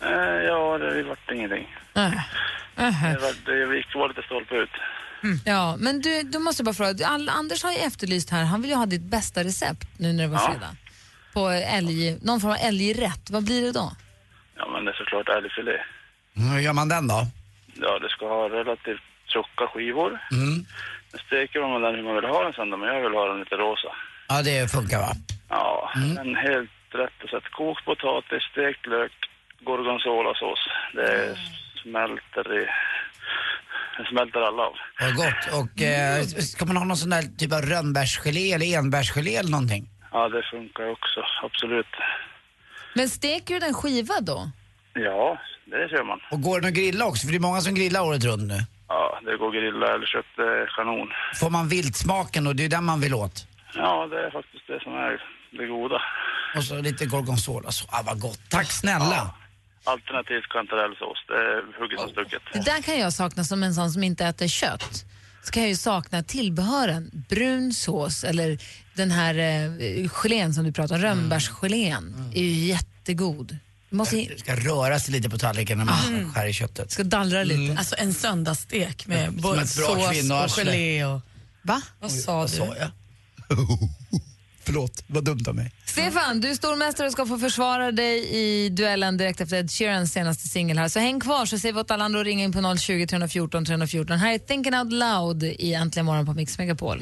Eh, 0.02 0.10
ja, 0.50 0.78
det 0.78 1.04
vart 1.04 1.32
ingenting. 1.32 1.76
Äh. 1.96 2.12
Det, 2.76 3.18
var, 3.22 3.34
det 3.46 3.76
gick 3.78 3.96
var 3.96 4.08
lite 4.08 4.22
stolpe 4.22 4.56
ut. 4.56 4.70
Ja, 5.46 5.76
men 5.80 6.02
du, 6.02 6.24
du 6.24 6.40
måste 6.40 6.64
bara 6.64 6.74
fråga. 6.76 7.08
All, 7.08 7.30
Anders 7.30 7.64
har 7.64 7.72
ju 7.72 7.78
efterlyst 7.78 8.30
här, 8.30 8.44
han 8.44 8.62
vill 8.62 8.72
ju 8.72 8.78
ha 8.78 8.86
ditt 8.86 9.02
bästa 9.02 9.44
recept 9.44 9.88
nu 10.00 10.14
när 10.14 10.24
det 10.24 10.30
var 10.30 10.40
Ja. 10.40 10.52
fredag. 10.52 10.76
På 11.34 11.50
älg, 11.50 12.18
någon 12.22 12.40
form 12.42 12.52
av 12.52 12.58
älgrätt. 12.62 13.30
Vad 13.30 13.44
blir 13.46 13.62
det 13.62 13.72
då? 13.72 13.92
Ja, 14.58 14.68
men 14.74 14.86
det 14.86 14.92
är 14.92 14.96
såklart 14.96 15.30
älgfilé. 15.30 15.78
Hur 16.34 16.60
gör 16.60 16.74
man 16.74 16.90
den 16.90 17.08
då? 17.08 17.20
Ja, 17.74 18.00
du 18.00 18.08
ska 18.10 18.26
ha 18.28 18.50
relativt 18.50 19.02
tjocka 19.34 19.68
skivor. 19.74 20.20
Mm. 20.32 20.66
Sen 21.12 21.20
steker 21.28 21.60
man 21.62 21.82
den 21.82 21.96
hur 21.96 22.04
man 22.04 22.16
vill 22.16 22.26
ha 22.36 22.44
den 22.44 22.54
sen 22.54 22.70
då, 22.70 22.78
men 22.78 22.88
jag 22.94 23.02
vill 23.02 23.14
ha 23.20 23.28
den 23.28 23.40
lite 23.40 23.56
rosa. 23.56 23.92
Ja, 24.28 24.42
det 24.42 24.72
funkar 24.72 25.00
va? 25.00 25.12
Ja, 25.50 25.92
men 26.16 26.36
helt 26.36 26.70
rätt 26.92 27.18
och 27.24 27.30
sätt. 27.30 27.44
Kokt 27.52 27.86
potatis, 27.86 28.44
stekt 28.52 28.86
lök, 28.86 29.12
gorgonzolasås. 29.62 30.60
Det 30.94 31.38
smälter 31.84 32.46
i... 32.62 32.66
Det 33.98 34.06
smälter 34.12 34.40
alla 34.40 34.64
av. 34.64 34.74
Vad 35.02 35.16
gott. 35.16 35.44
Och 35.62 35.82
eh, 35.82 36.24
ska 36.24 36.66
man 36.66 36.78
ha 36.78 36.86
någon 36.86 36.98
sån 36.98 37.10
där 37.10 37.24
typ 37.38 37.54
av 37.54 37.62
rönnbärsgelé 37.62 38.54
eller 38.54 38.78
enbärsgelé 38.78 39.36
eller 39.36 39.52
någonting? 39.52 39.90
Ja, 40.12 40.30
det 40.30 40.44
funkar 40.52 40.90
också. 40.92 41.20
Absolut. 41.44 41.94
Men 42.96 43.10
steker 43.10 43.54
du 43.54 43.60
den 43.60 43.74
skiva 43.74 44.14
då? 44.22 44.52
Ja, 44.94 45.40
det 45.66 45.90
kör 45.90 46.04
man. 46.04 46.20
Och 46.32 46.42
går 46.42 46.62
den 46.62 46.68
att 46.70 46.76
grilla 46.76 47.06
också? 47.06 47.28
För 47.28 47.32
det 47.32 47.38
är 47.38 47.48
många 47.50 47.62
som 47.62 47.76
grillar 47.76 48.02
året 48.02 48.24
runt 48.26 48.48
nu. 48.48 48.60
Ja, 48.88 49.20
det 49.26 49.38
går 49.38 49.48
att 49.48 49.54
grilla 49.54 49.88
eller 49.94 50.26
det 50.36 50.44
är 50.44 50.76
kanon. 50.76 51.10
Får 51.36 51.50
man 51.50 51.68
viltsmaken 51.68 52.48
och 52.48 52.56
det 52.56 52.66
är 52.66 52.70
den 52.70 52.84
man 52.84 53.02
vill 53.02 53.14
åt. 53.14 53.48
Ja, 53.76 54.08
det 54.08 54.26
är 54.26 54.32
faktiskt 54.32 54.68
det 54.68 54.80
som 54.84 54.94
är 54.94 55.22
det 55.52 55.68
goda. 55.68 56.02
Och 56.56 56.64
så 56.64 56.82
lite 56.82 57.06
gorgonzola. 57.06 57.72
Så, 57.72 57.86
ah, 57.92 58.02
vad 58.06 58.22
gott. 58.22 58.40
Tack 58.50 58.72
snälla. 58.72 59.34
Alternativt 59.94 60.48
kantarellsås, 60.50 61.18
det 61.28 61.34
är 61.34 61.80
hugget 61.80 62.00
som 62.00 62.10
stucket. 62.10 62.42
Det 62.54 62.60
där 62.72 62.82
kan 62.82 63.00
jag 63.00 63.14
sakna 63.14 63.44
som 63.44 63.64
en 63.64 63.74
sån 63.76 63.92
som 63.92 64.04
inte 64.04 64.26
äter 64.26 64.48
kött. 64.48 65.06
Så 65.44 65.52
kan 65.52 65.64
jag 65.64 65.70
ju 65.70 65.76
sakna 65.76 66.24
tillbehören. 66.24 67.12
Brun 67.30 67.74
sås 67.74 68.24
eller 68.24 68.60
den 68.96 69.12
här 69.12 69.36
eh, 69.36 70.10
gelén 70.10 70.54
som 70.54 70.64
du 70.64 70.72
pratar 70.72 70.96
om, 70.96 71.02
rönnbärsgelén, 71.02 72.32
är 72.36 72.42
ju 72.42 72.50
jättegod. 72.66 73.58
Måste 73.90 74.16
Det 74.16 74.40
ska 74.40 74.56
röra 74.56 75.00
sig 75.00 75.14
lite 75.14 75.30
på 75.30 75.38
tallriken 75.38 75.78
när 75.78 75.86
man 75.86 76.32
skär 76.34 76.48
i 76.48 76.54
köttet. 76.54 76.92
ska 76.92 77.04
dallra 77.04 77.44
lite. 77.44 77.76
Alltså 77.80 77.96
en 77.98 78.14
söndagsstek 78.14 79.08
med 79.08 79.34
både 79.34 79.68
sås 79.68 79.90
och 80.32 80.50
gelé 80.58 81.06
och... 81.06 81.22
Va? 81.62 81.82
Vad 82.00 82.12
sa 82.12 82.38
Vad 82.38 82.50
du? 82.52 82.56
sa 82.58 82.76
jag? 82.76 82.90
Förlåt, 84.68 85.04
vad 85.08 85.24
dumt 85.24 85.44
av 85.48 85.56
mig. 85.56 85.72
Stefan, 85.86 86.42
du 86.42 86.50
är 86.50 86.54
stormästare 86.54 87.08
och 87.08 87.14
ska 87.14 87.26
få 87.26 87.38
försvara 87.38 87.92
dig 87.92 88.36
i 88.36 88.70
duellen 88.70 89.18
direkt 89.18 89.42
efter 89.42 89.58
Ed 89.58 89.72
Sheerans 89.72 90.14
senaste 90.14 90.48
singel 90.48 90.78
här. 90.78 90.88
Så 90.88 91.00
häng 91.00 91.20
kvar 91.20 91.46
så 91.46 91.60
säger 91.60 91.74
vi 91.74 91.80
åt 91.80 91.92
alla 91.92 92.06
andra 92.06 92.20
att 92.20 92.26
ringa 92.26 92.44
in 92.44 92.52
på 92.52 92.78
020 92.78 93.08
314 93.08 93.66
314. 93.66 94.18
Här 94.18 94.34
är 94.34 94.38
Thinking 94.38 94.76
Out 94.76 94.94
Loud 94.94 95.44
i 95.44 95.74
Äntligen 95.74 96.06
morgon 96.06 96.26
på 96.26 96.34
Mix 96.34 96.58
Megapol. 96.58 97.00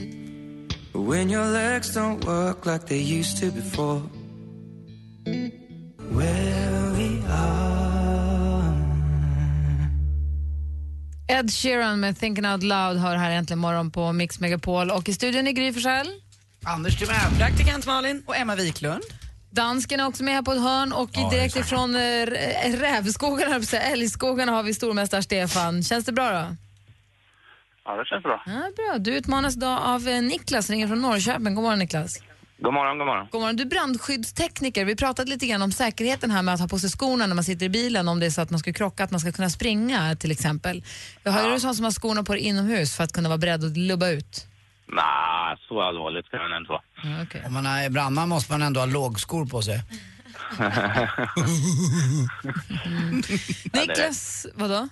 When 0.94 1.32
your 1.32 1.54
legs 1.54 1.98
don't 1.98 2.26
work 2.26 2.66
like 2.66 2.88
they 2.88 3.20
used 3.20 3.40
to 3.40 3.56
before. 3.56 4.02
Where 6.10 6.92
we 6.98 7.34
are. 7.34 7.76
Ed 11.28 11.52
Sheeran 11.52 12.00
med 12.00 12.20
Thinking 12.20 12.46
Out 12.46 12.64
Loud 12.64 12.98
hör 12.98 13.16
här 13.16 13.32
äntligen 13.32 13.60
morgon 13.60 13.92
på 13.92 14.14
Mix 14.14 14.40
Megapol. 14.40 14.92
Och 14.92 15.10
i 15.10 15.14
studion 15.14 15.48
är 15.48 15.52
Gry 15.52 15.74
Forssell. 15.74 16.08
Anders 16.66 17.00
Timell. 17.00 17.38
Praktikant 17.38 17.86
Malin. 17.86 18.24
Och 18.26 18.38
Emma 18.38 18.56
Wiklund. 18.56 19.04
Dansken 19.52 20.00
är 20.00 20.08
också 20.08 20.24
med 20.24 20.34
här 20.34 20.42
på 20.42 20.52
ett 20.52 20.62
hörn 20.62 20.94
och 20.94 21.10
Ja, 21.14 21.30
direkt 21.30 21.56
ifrån 21.56 21.96
äh, 21.96 22.26
rävskogarna, 22.80 23.60
älgskogarna 23.82 24.52
har 24.52 24.64
vi 24.64 24.74
stormästare 24.74 25.24
Stefan. 25.24 25.84
Känns 25.84 26.06
det 26.06 26.12
bra 26.12 26.32
då? 26.32 26.56
Ja, 27.86 27.96
det 27.96 28.06
känns 28.06 28.24
bra. 28.24 28.44
Ja, 28.46 28.72
bra. 28.76 28.98
Du 28.98 29.16
utmanas 29.16 29.56
idag 29.56 29.80
av 29.82 30.08
eh, 30.08 30.22
Niklas, 30.22 30.70
ringer 30.70 30.88
från 30.88 31.02
Norrköping. 31.02 31.56
God 31.56 31.64
morgon 31.64 31.80
Niklas. 31.80 32.20
God 32.60 32.74
morgon, 32.74 32.98
god 32.98 33.08
morgon. 33.08 33.28
God 33.32 33.42
morgon. 33.42 33.56
Du 33.56 33.64
är 33.64 33.68
brandskyddstekniker. 33.68 34.86
Vi 34.86 34.96
pratade 34.96 35.30
lite 35.30 35.48
grann 35.48 35.62
om 35.62 35.72
säkerheten 35.72 36.32
här 36.32 36.42
med 36.42 36.54
att 36.54 36.60
ha 36.60 36.68
på 36.68 36.80
sig 36.80 36.90
skorna 36.90 37.28
när 37.28 37.36
man 37.36 37.44
sitter 37.44 37.66
i 37.66 37.70
bilen 37.70 38.08
om 38.08 38.20
det 38.20 38.26
är 38.26 38.30
så 38.30 38.42
att 38.42 38.50
man 38.50 38.60
ska 38.60 38.74
krocka, 38.74 39.04
att 39.04 39.12
man 39.12 39.20
ska 39.20 39.32
kunna 39.32 39.50
springa 39.50 40.16
till 40.16 40.32
exempel. 40.32 40.84
Jag 41.24 41.32
har 41.32 41.52
du 41.52 41.60
sån 41.60 41.76
som 41.76 41.84
har 41.84 41.92
skorna 41.92 42.24
på 42.24 42.34
dig 42.34 42.42
inomhus 42.42 42.96
för 42.96 43.04
att 43.04 43.14
kunna 43.14 43.30
vara 43.30 43.38
beredd 43.38 43.64
att 43.64 43.78
lubba 43.78 44.10
ut? 44.10 44.48
Nej, 44.88 45.58
så 45.68 45.82
allvarligt 45.82 46.26
ska 46.26 46.38
det 46.38 46.58
inte 46.58 46.72
vara. 46.72 46.82
Om 47.48 47.54
man 47.54 47.66
är 47.66 47.90
brandman 47.90 48.30
måste 48.30 48.52
man 48.52 48.62
ändå 48.62 48.80
ha 48.80 48.86
lågskor 48.86 49.46
på 49.46 49.62
sig. 49.62 49.82
Niklas, 53.74 54.48
vadå? 54.54 54.88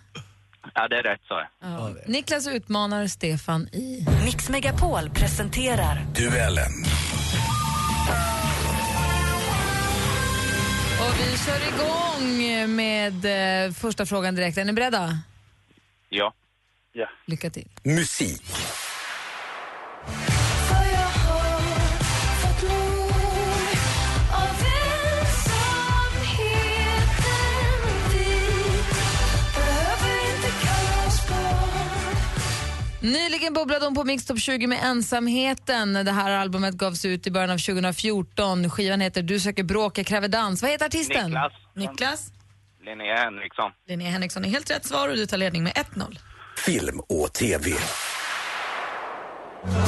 Ja, 0.74 0.88
det 0.88 0.98
är 0.98 1.04
rätt 1.04 1.22
så. 1.28 1.42
Ja. 1.62 1.92
Niklas 2.08 2.48
utmanar 2.48 3.08
Stefan 3.08 3.68
i... 3.68 4.06
Mix 4.26 4.50
Megapol 4.50 5.10
presenterar 5.10 6.06
Duellen. 6.16 6.72
Och 11.00 11.14
vi 11.20 11.38
kör 11.38 11.68
igång 11.68 12.44
med 12.76 13.26
eh, 13.66 13.72
första 13.74 14.06
frågan 14.06 14.36
direkt. 14.36 14.58
Är 14.58 14.66
ni 14.66 14.74
beredda? 14.74 15.18
Ja. 16.10 16.34
Ja. 16.94 17.10
Lycka 17.26 17.50
till. 17.50 17.68
Musik. 17.84 18.42
Nyligen 33.04 33.54
bubblade 33.54 33.86
hon 33.86 33.96
på 33.96 34.04
Mix 34.04 34.26
Top 34.26 34.40
20 34.40 34.68
med 34.68 34.80
Ensamheten. 34.84 35.94
Det 35.94 36.12
här 36.12 36.32
albumet 36.32 36.74
gavs 36.76 37.06
ut 37.06 37.28
i 37.28 37.32
början 37.32 37.50
av 37.50 37.58
2014. 37.58 38.70
Skivan 38.70 39.02
heter 39.02 39.22
Du 39.24 39.40
söker 39.40 39.64
bråk, 39.64 39.98
jag 39.98 40.06
kräver 40.06 40.28
dans. 40.28 40.62
Vad 40.62 40.72
heter 40.72 40.86
artisten? 40.86 41.26
Niklas. 41.26 41.54
Niklas. 41.76 42.32
Linnea 42.86 43.16
Henriksson. 43.16 43.72
Linnea 43.88 44.10
Henriksson 44.12 44.46
är 44.46 44.50
helt 44.50 44.72
rätt 44.72 44.86
svar 44.86 45.10
och 45.10 45.16
du 45.16 45.26
tar 45.26 45.38
ledning 45.38 45.64
med 45.64 45.74
1-0. 45.74 46.18
Film 46.58 47.00
och 47.00 47.34
TV. 47.34 47.72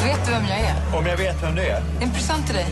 Vet 0.03 0.25
du 0.25 0.31
vem 0.31 0.43
jag 0.49 0.59
är? 0.59 0.97
Om 0.97 1.05
jag 1.05 1.17
vet 1.17 1.43
vem 1.43 1.55
det 1.55 1.69
är? 1.69 1.81
En 2.01 2.11
present 2.13 2.45
till 2.45 2.55
dig. 2.55 2.67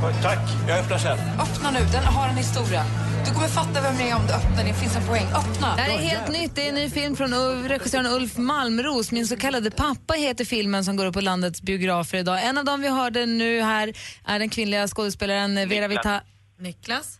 Tack, 0.00 0.38
jag 0.68 0.78
öppnar 0.78 0.98
sen. 0.98 1.18
Öppna 1.40 1.70
nu, 1.70 1.78
den 1.92 2.04
har 2.04 2.28
en 2.28 2.36
historia. 2.36 2.84
Du 3.26 3.34
kommer 3.34 3.48
fatta 3.48 3.82
vem 3.82 4.00
jag 4.00 4.08
är 4.08 4.16
om 4.16 4.26
du 4.26 4.32
öppnar, 4.32 4.64
det 4.64 4.74
finns 4.74 4.96
en 4.96 5.06
poäng. 5.06 5.26
Öppna! 5.26 5.76
Det 5.76 5.82
här 5.82 5.98
är 5.98 5.98
helt 5.98 6.32
nytt. 6.32 6.54
Det 6.54 6.64
är 6.64 6.68
en 6.68 6.74
ny 6.74 6.90
film 6.90 7.16
från 7.16 7.32
regissören 7.68 8.06
Ulf 8.06 8.36
Malmros. 8.36 9.12
Min 9.12 9.26
så 9.26 9.36
kallade 9.36 9.70
pappa 9.70 10.14
heter 10.14 10.44
filmen 10.44 10.84
som 10.84 10.96
går 10.96 11.06
upp 11.06 11.14
på 11.14 11.20
landets 11.20 11.62
biografer 11.62 12.18
idag. 12.18 12.44
En 12.44 12.58
av 12.58 12.64
dem 12.64 12.80
vi 12.80 12.88
hörde 12.88 13.26
nu 13.26 13.62
här 13.62 13.92
är 14.26 14.38
den 14.38 14.48
kvinnliga 14.48 14.88
skådespelaren 14.88 15.54
Vera 15.54 15.88
Niklas. 15.88 15.90
Vita... 15.90 16.20
Niklas. 16.58 17.18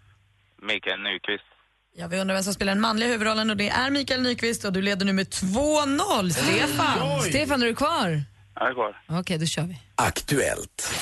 Mikael 0.63 1.01
Nyqvist. 1.03 1.45
Ja, 1.97 2.07
vi 2.07 2.21
undrar 2.21 2.35
vem 2.35 2.45
som 2.45 2.55
spelar 2.55 2.73
den 2.73 2.81
manliga 2.81 3.09
huvudrollen 3.09 3.51
och 3.51 3.57
det 3.57 3.69
är 3.69 3.91
Mikael 3.91 4.23
Nyqvist 4.23 4.65
och 4.65 4.73
du 4.73 4.83
leder 4.83 5.07
nu 5.07 5.13
med 5.13 5.27
2-0. 5.27 6.31
Stefan. 6.31 7.23
Stefan, 7.23 7.63
är 7.63 7.67
du 7.67 7.75
kvar? 7.75 8.23
Jag 8.55 8.69
är 8.69 8.75
kvar. 8.75 9.03
Okej, 9.21 9.39
då 9.39 9.47
kör 9.47 9.63
vi. 9.63 9.81
Aktuellt. 9.95 10.95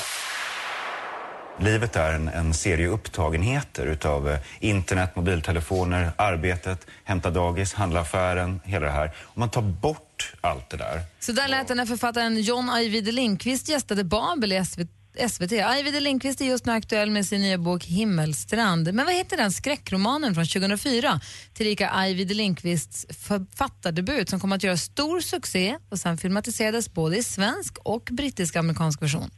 Livet 1.60 1.96
är 1.96 2.14
en, 2.14 2.28
en 2.28 2.54
serie 2.54 2.88
upptagenheter 2.88 3.86
utav 3.86 4.30
eh, 4.30 4.38
internet, 4.60 5.16
mobiltelefoner, 5.16 6.10
arbetet, 6.16 6.86
hämta 7.04 7.30
dagis, 7.30 7.74
handla 7.74 8.00
affären, 8.00 8.60
hela 8.64 8.86
det 8.86 8.92
här. 8.92 9.12
Om 9.22 9.40
man 9.40 9.50
tar 9.50 9.62
bort 9.62 10.32
allt 10.40 10.70
det 10.70 10.76
där 10.76 11.02
Så 11.20 11.32
där 11.32 11.48
lät 11.48 11.68
det 11.68 11.74
när 11.74 11.86
författaren 11.86 12.40
John 12.40 12.70
Ajvide 12.70 13.12
Lindqvist 13.12 13.68
gästade 13.68 14.04
Babel 14.04 14.52
i 14.52 14.64
SVT. 14.64 14.88
SVT. 15.30 15.52
Ajvide 15.52 16.00
Lindqvist 16.00 16.40
är 16.40 16.44
just 16.44 16.66
nu 16.66 16.72
aktuell 16.72 17.10
med 17.10 17.26
sin 17.26 17.40
nya 17.40 17.58
bok 17.58 17.84
Himmelstrand. 17.84 18.94
Men 18.94 19.06
vad 19.06 19.14
heter 19.14 19.36
den 19.36 19.52
skräckromanen 19.52 20.34
från 20.34 20.46
2004? 20.46 21.20
Tillika 21.54 21.90
Ajvide 21.90 22.34
Lindqvists 22.34 23.06
författardebut 23.10 24.28
som 24.28 24.40
kom 24.40 24.52
att 24.52 24.62
göra 24.62 24.76
stor 24.76 25.20
succé 25.20 25.76
och 25.90 25.98
sen 25.98 26.18
filmatiserades 26.18 26.94
både 26.94 27.16
i 27.16 27.22
svensk 27.22 27.78
och 27.78 28.08
brittisk-amerikansk 28.12 29.02
version. 29.02 29.30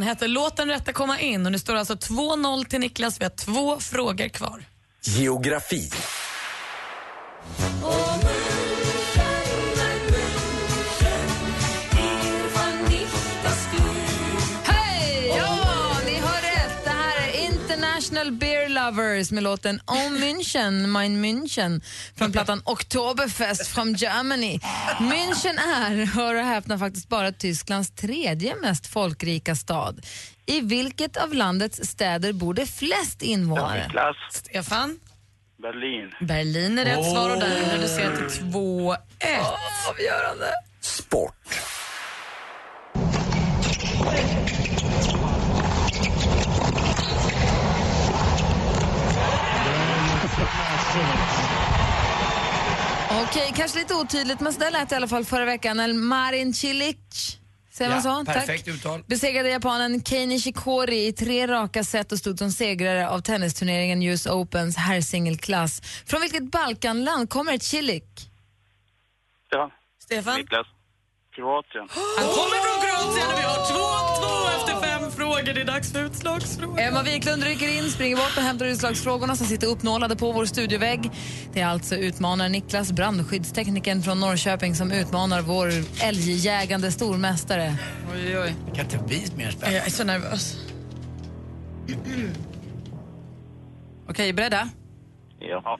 Den 0.00 0.08
heter 0.08 0.28
Låt 0.28 0.56
den 0.56 0.68
rätta 0.68 0.92
komma 0.92 1.20
in 1.20 1.46
och 1.46 1.52
nu 1.52 1.58
står 1.58 1.72
det 1.72 1.78
alltså 1.78 1.94
2-0 1.94 2.64
till 2.64 2.80
Niklas. 2.80 3.20
Vi 3.20 3.24
har 3.24 3.30
två 3.30 3.80
frågor 3.80 4.28
kvar. 4.28 4.64
Geografi. 5.04 5.90
Lovers 18.90 19.30
med 19.30 19.42
låten 19.42 19.80
Oh 19.86 20.10
München, 20.20 20.86
Mein 20.86 21.24
München 21.24 21.82
från 22.16 22.32
plattan 22.32 22.62
Oktoberfest 22.64 23.68
from 23.68 23.94
Germany. 23.94 24.58
München 24.98 25.58
är, 25.58 26.06
hör 26.06 26.34
och 26.34 26.44
häpna, 26.44 26.78
faktiskt 26.78 27.08
bara 27.08 27.32
Tysklands 27.32 27.90
tredje 27.90 28.56
mest 28.56 28.86
folkrika 28.86 29.54
stad. 29.54 30.06
I 30.46 30.60
vilket 30.60 31.16
av 31.16 31.34
landets 31.34 31.80
städer 31.88 32.32
bor 32.32 32.54
det 32.54 32.66
flest 32.66 33.22
invånare? 33.22 34.14
Stefan? 34.30 34.98
Berlin. 35.62 36.10
Berlin 36.20 36.78
är 36.78 36.84
rätt 36.84 37.10
svar 37.12 37.30
och 37.30 37.40
där 37.40 37.56
är 37.56 37.76
reducerat 37.76 38.16
till 38.16 38.44
2-1. 38.44 38.96
Avgörande. 39.88 40.52
Sport. 40.80 41.34
Okej, 53.30 53.52
kanske 53.56 53.78
lite 53.78 53.94
otydligt, 53.94 54.40
men 54.40 54.52
så 54.52 54.60
där 54.60 54.70
lät 54.70 54.88
det 54.88 54.94
i 54.94 54.96
alla 54.96 55.08
fall 55.08 55.24
förra 55.24 55.44
veckan 55.44 55.76
när 55.76 55.92
Marin 55.92 56.54
Cilic 56.54 56.96
Säger 57.70 57.90
man 57.90 58.02
så? 58.02 58.24
perfekt 58.32 58.64
Tack. 58.64 58.74
uttal. 58.74 59.02
Besegrade 59.06 59.48
japanen 59.48 60.04
Kei 60.04 60.26
Nishikori 60.26 61.06
i 61.06 61.12
tre 61.12 61.46
raka 61.46 61.84
set 61.84 62.12
och 62.12 62.18
stod 62.18 62.38
som 62.38 62.50
segrare 62.52 63.08
av 63.08 63.20
tennisturneringen 63.20 64.02
US 64.02 64.26
Opens 64.26 64.76
herrsingelklass. 64.76 65.80
Från 66.06 66.20
vilket 66.20 66.42
Balkanland 66.42 67.30
kommer 67.30 67.58
Cilic? 67.58 68.04
Ja. 69.50 69.70
Stefan? 70.02 70.34
Niklas. 70.40 70.66
Kroatien. 71.34 71.88
Han 72.18 72.26
kommer 72.26 72.58
från 72.64 72.78
Kroatien 72.82 73.26
och 73.32 73.38
vi 73.38 73.42
har 73.42 73.56
2-2 73.56 74.00
efter 74.00 74.09
frågor. 75.40 75.54
Det 75.54 75.60
är 75.60 75.64
dags 75.64 75.92
för 75.92 76.04
utslagsfrågor. 76.04 76.80
Emma 76.80 77.02
Wiklund 77.02 77.42
rycker 77.42 77.68
in, 77.68 77.90
springer 77.90 78.16
bort 78.16 78.36
och 78.36 78.42
hämtar 78.42 78.66
utslagsfrågorna 78.66 79.36
som 79.36 79.46
sitter 79.46 79.66
uppnålade 79.66 80.16
på 80.16 80.32
vår 80.32 80.44
studiovägg. 80.44 81.10
Det 81.52 81.60
är 81.60 81.66
alltså 81.66 81.96
utmanaren 81.96 82.52
Niklas, 82.52 82.92
brandskyddsteknikern 82.92 84.02
från 84.02 84.20
Norrköping 84.20 84.74
som 84.74 84.92
utmanar 84.92 85.42
vår 85.42 85.68
älgjägande 86.02 86.92
stormästare. 86.92 87.74
Oj, 88.12 88.38
oj. 88.38 88.54
Det 88.66 88.76
kan 88.76 88.84
inte 88.84 88.98
bli 88.98 89.24
mer 89.36 89.50
spännande. 89.50 89.76
Jag 89.78 89.86
är 89.86 89.90
så 89.90 90.04
nervös. 90.04 90.56
Okej, 94.08 94.32
beredda? 94.32 94.68
Ja. 95.38 95.78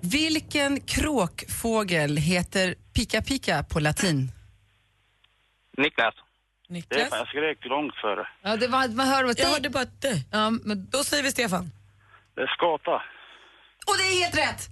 Vilken 0.00 0.80
kråkfågel 0.80 2.16
heter 2.16 2.74
pika 2.92 3.22
pika 3.22 3.62
på 3.62 3.80
latin? 3.80 4.32
Niklas. 5.76 6.14
Stefan, 6.76 7.18
jag 7.18 7.28
skrek 7.28 7.58
långt 7.64 7.94
före. 7.94 8.28
Ja, 8.42 8.56
det 8.56 8.68
var, 8.68 8.88
man 8.88 9.06
hör 9.06 9.34
Jag 9.36 9.48
hörde 9.48 9.70
bara 9.70 9.82
ett 9.82 10.00
det. 10.02 10.22
Ja, 10.30 10.50
men 10.50 10.86
Då 10.90 11.04
säger 11.04 11.22
vi 11.22 11.30
Stefan. 11.30 11.70
Det 12.34 12.42
är 12.42 12.46
skata. 12.46 13.02
Och 13.86 13.96
det 13.98 14.02
är 14.04 14.20
helt 14.22 14.38
rätt! 14.38 14.70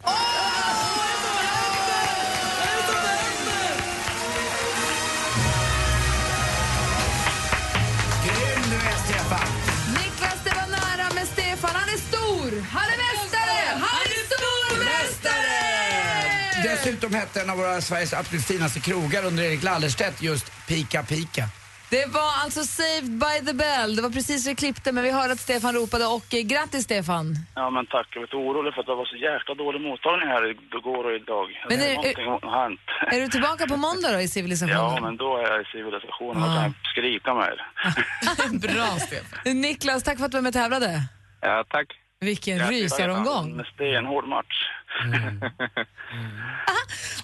Grym 8.25 8.63
du 8.71 8.77
är, 8.77 8.97
Stefan! 9.07 9.49
Niklas, 9.93 10.45
det 10.45 10.51
var 10.51 10.67
nära 10.69 11.15
med 11.15 11.27
Stefan. 11.29 11.71
Han 11.75 11.89
är 11.89 11.97
stor! 11.99 12.61
Han 12.71 12.83
är 12.93 12.97
mästare! 13.07 13.69
Han 13.71 14.07
är 14.17 14.25
stormästare! 14.35 16.63
Dessutom 16.63 17.15
hette 17.15 17.41
en 17.41 17.51
av 17.51 17.57
våra 17.57 17.81
Sveriges 17.81 18.13
absolut 18.13 18.45
finaste 18.45 18.81
krogar 18.81 19.25
under 19.25 19.43
Erik 19.45 19.63
Lallerstedt 19.63 20.23
just 20.23 20.67
Pika 20.69 21.03
Pika. 21.03 21.45
Det 21.91 22.07
var 22.07 22.33
alltså 22.45 22.63
Saved 22.63 23.11
by 23.11 23.47
the 23.47 23.53
Bell. 23.53 23.97
Det 23.97 24.03
var 24.03 24.11
precis 24.11 24.45
så 24.45 24.51
vi 24.51 24.55
klippte, 24.57 24.93
men 24.93 25.05
vi 25.05 25.11
hörde 25.11 25.33
att 25.33 25.41
Stefan 25.41 25.75
ropade. 25.75 26.07
Och 26.07 26.35
eh, 26.35 26.41
grattis, 26.41 26.85
Stefan! 26.85 27.37
Ja, 27.55 27.71
men 27.71 27.87
tack. 27.87 28.07
Jag 28.11 28.17
är 28.17 28.21
lite 28.27 28.37
orolig 28.37 28.75
för 28.75 28.81
att 28.81 28.87
det 28.87 28.95
var 28.95 29.05
så 29.05 29.17
jäkla 29.17 29.55
dålig 29.55 29.81
mottagning 29.81 30.29
här 30.29 30.51
igår 30.51 31.05
och 31.05 31.13
idag. 31.21 31.47
Men 31.69 31.81
är- 31.81 31.95
någonting 31.95 32.27
har 32.27 32.63
hänt. 32.63 32.81
Är 33.15 33.21
du 33.21 33.29
tillbaka 33.29 33.67
på 33.67 33.77
måndag 33.77 34.13
då 34.13 34.21
i 34.21 34.29
civilisationen? 34.29 34.77
Ja, 34.79 34.99
men 35.03 35.17
då 35.17 35.37
är 35.37 35.43
jag 35.53 35.61
i 35.63 35.65
civilisationen. 35.65 36.43
Då 36.43 36.49
kan 36.61 36.75
skrika 36.93 37.35
mer. 37.35 37.57
Bra, 38.67 38.87
Stefan. 39.07 39.61
Niklas, 39.61 40.03
tack 40.03 40.19
för 40.19 40.25
att 40.25 40.31
du 40.31 40.37
var 40.37 40.43
med 40.43 40.49
och 40.51 40.55
tävlade. 40.55 41.01
Ja, 41.41 41.65
tack. 41.71 41.87
Vilken 42.21 42.59
Grattis, 42.59 42.83
rysaromgång. 42.83 43.59
En 43.59 43.65
stenhård 43.75 44.29
match. 44.29 44.57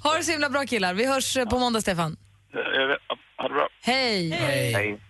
Ha 0.02 0.16
det 0.16 0.24
så 0.24 0.32
himla 0.32 0.50
bra 0.50 0.62
killar. 0.66 0.94
Vi 0.94 1.06
hörs 1.06 1.36
eh, 1.36 1.48
på 1.48 1.58
måndag, 1.58 1.80
Stefan. 1.80 2.16
Jag 2.74 2.96
bra. 3.84 3.92
Hej! 3.92 4.30
Hej. 4.30 5.00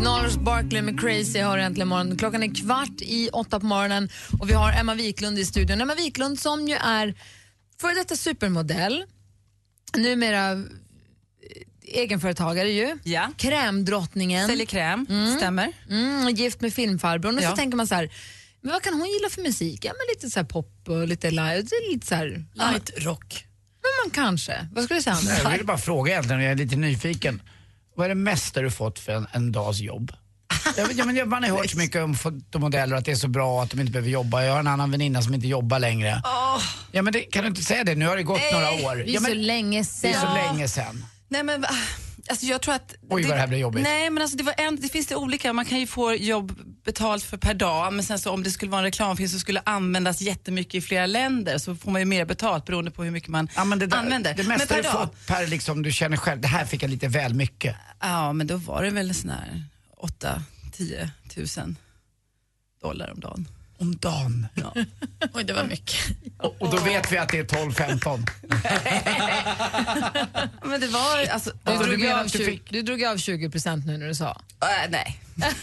Gnarls 0.00 0.36
Barkley 0.36 0.82
med 0.82 1.00
Crazy 1.00 1.38
har 1.38 1.58
äntligen 1.58 1.88
morgon. 1.88 2.16
Klockan 2.18 2.42
är 2.42 2.54
kvart 2.54 3.00
i 3.00 3.28
åtta 3.32 3.60
på 3.60 3.66
morgonen 3.66 4.08
och 4.40 4.48
vi 4.50 4.52
har 4.52 4.72
Emma 4.72 4.94
Wiklund 4.94 5.38
i 5.38 5.44
studion. 5.44 5.80
Emma 5.80 5.94
Wiklund 5.94 6.38
som 6.38 6.68
ju 6.68 6.74
är 6.74 7.14
före 7.80 7.94
detta 7.94 8.16
supermodell, 8.16 9.04
numera 9.96 10.52
eh, 10.52 10.58
egenföretagare 11.82 12.70
ju. 12.70 12.98
Ja. 13.04 13.32
Krämdrottningen. 13.36 14.48
Säljer 14.48 14.66
kräm, 14.66 15.06
stämmer. 15.36 15.72
Mm, 15.90 16.24
och 16.24 16.30
gift 16.30 16.60
med 16.60 16.74
filmfarbrorn. 16.74 17.36
Och 17.38 17.44
Ja. 17.44 17.50
så 17.50 17.56
tänker 17.56 17.76
man 17.76 17.86
så 17.86 17.94
här, 17.94 18.10
men 18.60 18.72
vad 18.72 18.82
kan 18.82 18.94
hon 18.94 19.08
gilla 19.08 19.28
för 19.30 19.42
musik? 19.42 19.84
Ja, 19.84 19.92
men 19.92 20.14
lite 20.14 20.30
så 20.30 20.40
här 20.40 20.46
pop 20.46 20.88
och 20.88 21.08
lite 21.08 21.28
är 21.28 21.92
Lite 21.92 22.06
så 22.06 22.14
här, 22.14 22.44
Light 22.54 22.90
rock. 22.96 23.46
Men 23.90 24.10
man 24.10 24.10
kanske. 24.24 24.68
Vad 24.72 24.84
skulle 24.84 24.98
du 24.98 25.02
säga 25.02 25.16
Anders? 25.16 25.42
Jag 25.44 25.50
vill 25.50 25.66
bara 25.66 25.78
fråga 25.78 26.12
egentligen, 26.12 26.42
jag 26.42 26.52
är 26.52 26.56
lite 26.56 26.76
nyfiken. 26.76 27.42
Vad 27.96 28.04
är 28.04 28.08
det 28.08 28.14
mesta 28.14 28.60
du 28.60 28.70
fått 28.70 28.98
för 28.98 29.12
en, 29.12 29.26
en 29.32 29.52
dags 29.52 29.78
jobb? 29.80 30.12
Ja, 30.96 31.04
men 31.04 31.28
man 31.28 31.42
har 31.42 31.50
hört 31.50 31.70
så 31.70 31.78
mycket 31.78 32.02
om 32.02 32.14
fotomodeller 32.14 32.96
att 32.96 33.04
det 33.04 33.10
är 33.12 33.16
så 33.16 33.28
bra 33.28 33.62
att 33.62 33.70
de 33.70 33.80
inte 33.80 33.92
behöver 33.92 34.10
jobba. 34.10 34.42
Jag 34.44 34.52
har 34.52 34.60
en 34.60 34.66
annan 34.66 34.90
väninna 34.90 35.22
som 35.22 35.34
inte 35.34 35.46
jobbar 35.46 35.78
längre. 35.78 36.22
Ja, 36.92 37.02
men 37.02 37.12
det, 37.12 37.20
kan 37.20 37.42
du 37.42 37.48
inte 37.48 37.62
säga 37.62 37.84
det? 37.84 37.94
Nu 37.94 38.06
har 38.06 38.16
det 38.16 38.22
gått 38.22 38.40
några 38.52 38.70
år. 38.70 38.96
Det 38.96 39.02
är 39.02 39.14
Ja, 39.14 39.20
men, 39.20 39.30
så 39.30 39.36
länge 39.36 39.78
det 39.78 39.84
sen. 39.84 40.10
är 40.14 40.20
så 40.20 40.34
länge 40.34 40.68
sedan. 40.68 41.04
Nej, 41.28 41.42
men, 41.42 41.64
alltså, 42.28 42.46
jag 42.46 42.60
tror 42.62 42.74
att... 42.74 42.94
Oj, 43.08 43.22
vad 43.22 43.36
det 43.36 43.40
här 43.40 43.46
blir 43.46 43.58
jobbigt. 43.58 43.82
Nej, 43.82 44.10
men 44.10 44.22
alltså, 44.22 44.36
det, 44.36 44.42
var 44.42 44.54
en, 44.58 44.76
det 44.76 44.88
finns 44.88 45.06
det 45.06 45.16
olika. 45.16 45.52
Man 45.52 45.64
kan 45.64 45.80
ju 45.80 45.86
få 45.86 46.14
jobb 46.14 46.52
betalt 46.84 47.22
för 47.24 47.36
per 47.36 47.54
dag, 47.54 47.92
men 47.92 48.04
sen 48.04 48.18
så 48.18 48.30
om 48.30 48.42
det 48.42 48.50
skulle 48.50 48.70
vara 48.70 48.78
en 48.78 48.84
reklamfilm 48.84 49.28
som 49.28 49.40
skulle 49.40 49.62
användas 49.64 50.20
jättemycket 50.20 50.74
i 50.74 50.80
flera 50.80 51.06
länder 51.06 51.58
så 51.58 51.74
får 51.76 51.90
man 51.90 52.00
ju 52.00 52.04
mer 52.04 52.24
betalt 52.24 52.64
beroende 52.64 52.90
på 52.90 53.04
hur 53.04 53.10
mycket 53.10 53.28
man 53.28 53.48
Ja, 53.56 53.64
men 53.64 53.78
det, 53.78 53.86
där, 53.86 53.96
använder. 53.98 54.34
det 54.34 54.42
men 54.42 54.48
mesta 54.58 54.66
per 54.74 54.76
du 54.76 54.82
dag? 54.82 54.92
fått 54.92 55.26
per 55.26 55.46
liksom, 55.46 55.82
du 55.82 55.92
känner 55.92 56.16
själv, 56.16 56.40
det 56.40 56.48
här 56.48 56.64
fick 56.64 56.82
jag 56.82 56.90
lite 56.90 57.08
väl 57.08 57.34
mycket. 57.34 57.76
Ja, 58.00 58.32
men 58.32 58.46
då 58.46 58.56
var 58.56 58.82
det 58.82 58.90
väl 58.90 59.14
sån 59.14 59.30
här 59.30 59.64
8-10 60.76 61.08
tusen 61.34 61.76
dollar 62.82 63.10
om 63.12 63.20
dagen. 63.20 63.48
Om 63.80 63.96
dagen? 63.96 64.46
Ja. 64.54 64.74
Oj, 65.34 65.44
det 65.44 65.52
var 65.52 65.64
mycket. 65.64 65.96
Och, 66.38 66.62
och 66.62 66.70
då 66.70 66.76
vet 66.76 67.12
vi 67.12 67.18
att 67.18 67.28
det 67.28 67.38
är 67.38 67.44
12-15. 67.44 68.26
Men 70.64 70.80
det 70.80 70.86
var 70.86 71.26
alltså... 71.32 71.50
Du, 71.64 71.70
Alltså, 71.72 71.86
drog 71.86 72.00
du 72.00 72.12
av 72.12 72.18
att 72.18 72.32
du 72.32 72.38
20, 72.38 72.44
fick- 72.44 72.70
du 72.70 72.82
drog 72.82 73.04
av 73.04 73.16
20 73.16 73.50
procent 73.50 73.86
nu 73.86 73.96
när 73.98 74.06
du 74.08 74.14
sa. 74.14 74.30
Äh, 74.62 74.90
nej. 74.90 75.20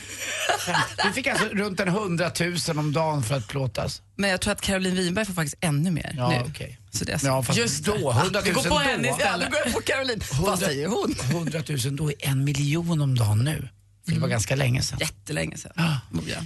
Du 1.03 1.11
fick 1.13 1.27
alltså 1.27 1.45
runt 1.45 1.79
en 1.79 1.87
hundratusen 1.87 2.79
om 2.79 2.93
dagen 2.93 3.23
för 3.23 3.35
att 3.37 3.47
plåtas. 3.47 4.01
Men 4.15 4.29
jag 4.29 4.41
tror 4.41 4.51
att 4.53 4.61
Caroline 4.61 4.95
Winberg 4.95 5.25
får 5.25 5.33
faktiskt 5.33 5.55
ännu 5.61 5.91
mer 5.91 6.13
Ja, 6.17 6.29
nu. 6.29 6.43
okej. 6.49 6.79
Så 6.91 7.05
det 7.05 7.11
är 7.13 7.17
så. 7.17 7.27
Ja, 7.27 7.43
fast 7.43 7.59
Just 7.59 7.85
då, 7.85 7.93
det. 8.13 8.19
100 8.19 8.41
Vi 8.41 8.51
000 8.51 8.63
går 8.63 8.69
på 8.69 8.79
då. 9.03 9.17
Ja, 9.19 9.37
då 9.37 9.45
går 9.49 9.59
jag 9.65 9.73
på 9.73 9.81
Caroline. 9.81 10.21
Vad 10.41 10.59
säger 10.59 10.87
hon? 10.87 11.15
100 11.31 11.63
000, 11.85 11.95
då 11.95 12.09
är 12.11 12.15
en 12.19 12.43
miljon 12.43 13.01
om 13.01 13.15
dagen 13.17 13.39
nu. 13.39 13.69
Det 14.07 14.19
var 14.19 14.27
ganska 14.27 14.55
länge 14.55 14.81
sedan. 14.81 14.97
Jättelänge 14.99 15.57
sedan. 15.57 15.71
Ja. 15.75 15.99
Oh, 16.13 16.29
ja. 16.29 16.37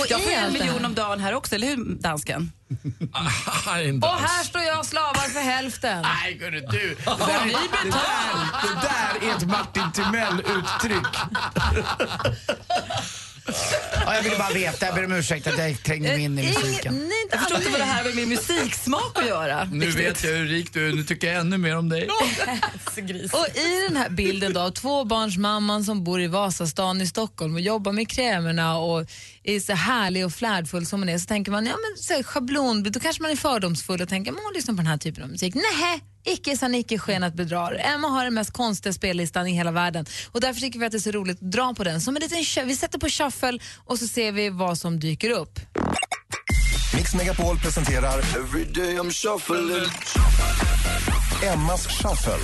Och 0.00 0.06
jag 0.08 0.22
får 0.22 0.30
en 0.30 0.52
miljon 0.52 0.84
om 0.84 0.94
dagen 0.94 1.20
här 1.20 1.34
också, 1.34 1.54
eller 1.54 1.66
hur 1.66 1.94
dansken? 1.94 2.52
Och 4.02 4.20
här 4.20 4.44
står 4.44 4.62
jag 4.62 4.78
och 4.78 4.86
slavar 4.86 5.28
för 5.28 5.40
hälften. 5.40 6.02
Nej, 6.02 6.34
gurre, 6.34 6.60
du. 6.60 6.96
Det 7.04 7.16
där, 7.18 7.40
är, 7.40 7.84
det, 7.84 7.90
där, 7.90 8.62
det 8.62 8.80
där 8.80 9.28
är 9.30 9.36
ett 9.36 9.46
Martin 9.46 9.92
Timell-uttryck. 9.92 11.16
ja, 14.06 14.14
jag 14.14 14.22
ville 14.22 14.36
bara 14.36 14.52
veta, 14.52 14.86
jag 14.86 14.94
ber 14.94 15.04
om 15.04 15.12
ursäkt 15.12 15.46
att 15.46 15.58
jag 15.58 15.82
trängde 15.82 16.08
mig 16.08 16.22
in 16.22 16.38
i 16.38 16.42
musiken. 16.42 16.94
Nej, 16.94 17.22
inte 17.22 17.36
Jag 17.36 17.40
förstår 17.40 17.58
inte 17.58 17.70
vad 17.70 17.80
det 17.80 17.84
här 17.84 17.96
har 17.96 18.04
med 18.04 18.16
min 18.16 18.28
musiksmak 18.28 19.18
att 19.18 19.26
göra. 19.26 19.64
Nu 19.72 19.90
vet 19.90 20.24
jag 20.24 20.30
hur 20.30 20.46
rik 20.46 20.72
du 20.72 20.88
är, 20.88 20.92
nu 20.92 21.04
tycker 21.04 21.26
jag 21.26 21.40
ännu 21.40 21.58
mer 21.58 21.76
om 21.76 21.88
dig. 21.88 22.08
Och 23.32 23.56
i 23.56 23.82
den 23.88 23.96
här 23.96 24.10
bilden 24.10 24.52
då, 24.52 24.60
av 24.60 24.70
tvåbarnsmamman 24.70 25.84
som 25.84 26.04
bor 26.04 26.20
i 26.20 26.26
Vasastan 26.26 27.00
i 27.00 27.06
Stockholm 27.06 27.54
och 27.54 27.60
jobbar 27.60 27.92
med 27.92 28.08
krämerna 28.08 28.78
och 28.78 29.06
är 29.44 29.60
så 29.60 29.72
härlig 29.72 30.24
och 30.24 30.32
flärdfull 30.32 30.86
som 30.86 31.00
hon 31.00 31.08
är, 31.08 31.18
så 31.18 31.26
tänker 31.26 31.52
man, 31.52 31.66
ja 31.66 31.72
men 31.72 32.02
så 32.02 32.14
här, 32.14 32.22
schablon, 32.22 32.82
då 32.82 33.00
kanske 33.00 33.22
man 33.22 33.30
är 33.30 33.36
fördomsfull 33.36 34.02
och 34.02 34.08
tänker, 34.08 34.32
men 34.32 34.40
hon 34.44 34.52
lyssnar 34.54 34.74
på 34.74 34.76
den 34.76 34.86
här 34.86 34.98
typen 34.98 35.22
av 35.22 35.30
musik. 35.30 35.54
Nej, 35.54 36.00
icke 36.26 36.56
sa 36.56 36.68
icke 36.68 36.98
skenat 36.98 37.34
bedrar. 37.34 37.80
Emma 37.94 38.08
har 38.08 38.24
den 38.24 38.34
mest 38.34 38.52
konstiga 38.52 38.92
spellistan 38.92 39.46
i 39.46 39.52
hela 39.52 39.70
världen 39.70 40.06
och 40.32 40.40
därför 40.40 40.60
tycker 40.60 40.78
vi 40.78 40.86
att 40.86 40.92
det 40.92 40.98
är 40.98 41.00
så 41.00 41.10
roligt 41.10 41.42
att 41.42 41.50
dra 41.50 41.74
på 41.74 41.84
den. 41.84 42.00
Som 42.00 42.16
en 42.16 42.22
liten, 42.22 42.66
vi 42.66 42.76
sätter 42.76 42.98
på 42.98 43.08
shuffle 43.08 43.58
och 43.84 43.98
så 43.98 44.06
ser 44.06 44.32
vi 44.32 44.50
vad 44.50 44.78
som 44.78 45.00
dyker 45.00 45.30
upp. 45.30 45.60
Mix 46.96 47.14
Megapol 47.14 47.58
presenterar 47.58 48.22
Emmas 51.52 51.86
shuffle. 51.86 52.38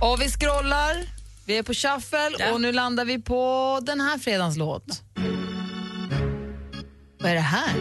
Och 0.00 0.20
vi 0.20 0.28
scrollar 0.28 1.06
Vi 1.46 1.58
är 1.58 1.62
på 1.62 1.74
shuffle 1.74 2.52
och 2.52 2.60
nu 2.60 2.72
landar 2.72 3.04
vi 3.04 3.22
på 3.22 3.80
den 3.82 4.00
här 4.00 4.18
fredagens 4.18 4.56
låt. 4.56 5.02
Vad 7.20 7.30
är 7.30 7.34
det 7.34 7.40
här? 7.40 7.74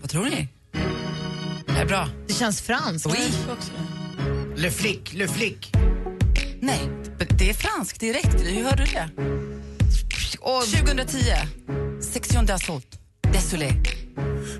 Vad 0.00 0.10
tror 0.10 0.24
ni? 0.24 0.48
Det 1.76 1.82
är 1.82 1.86
bra. 1.86 2.08
Det 2.26 2.34
känns 2.34 2.60
franskt. 2.60 3.06
Oui. 3.06 3.32
Le 4.56 4.70
flic, 4.70 5.12
le 5.12 5.28
flic. 5.28 5.56
Nej, 6.60 6.90
det 7.38 7.50
är 7.50 7.54
franskt 7.54 8.00
direkt. 8.00 8.42
Hur 8.42 8.62
hörde 8.64 8.84
du 8.84 8.92
det? 8.92 9.08
2010. 10.38 11.18
Section 12.00 12.46
d'assaut. 12.46 12.82
Désolé. 13.32 13.72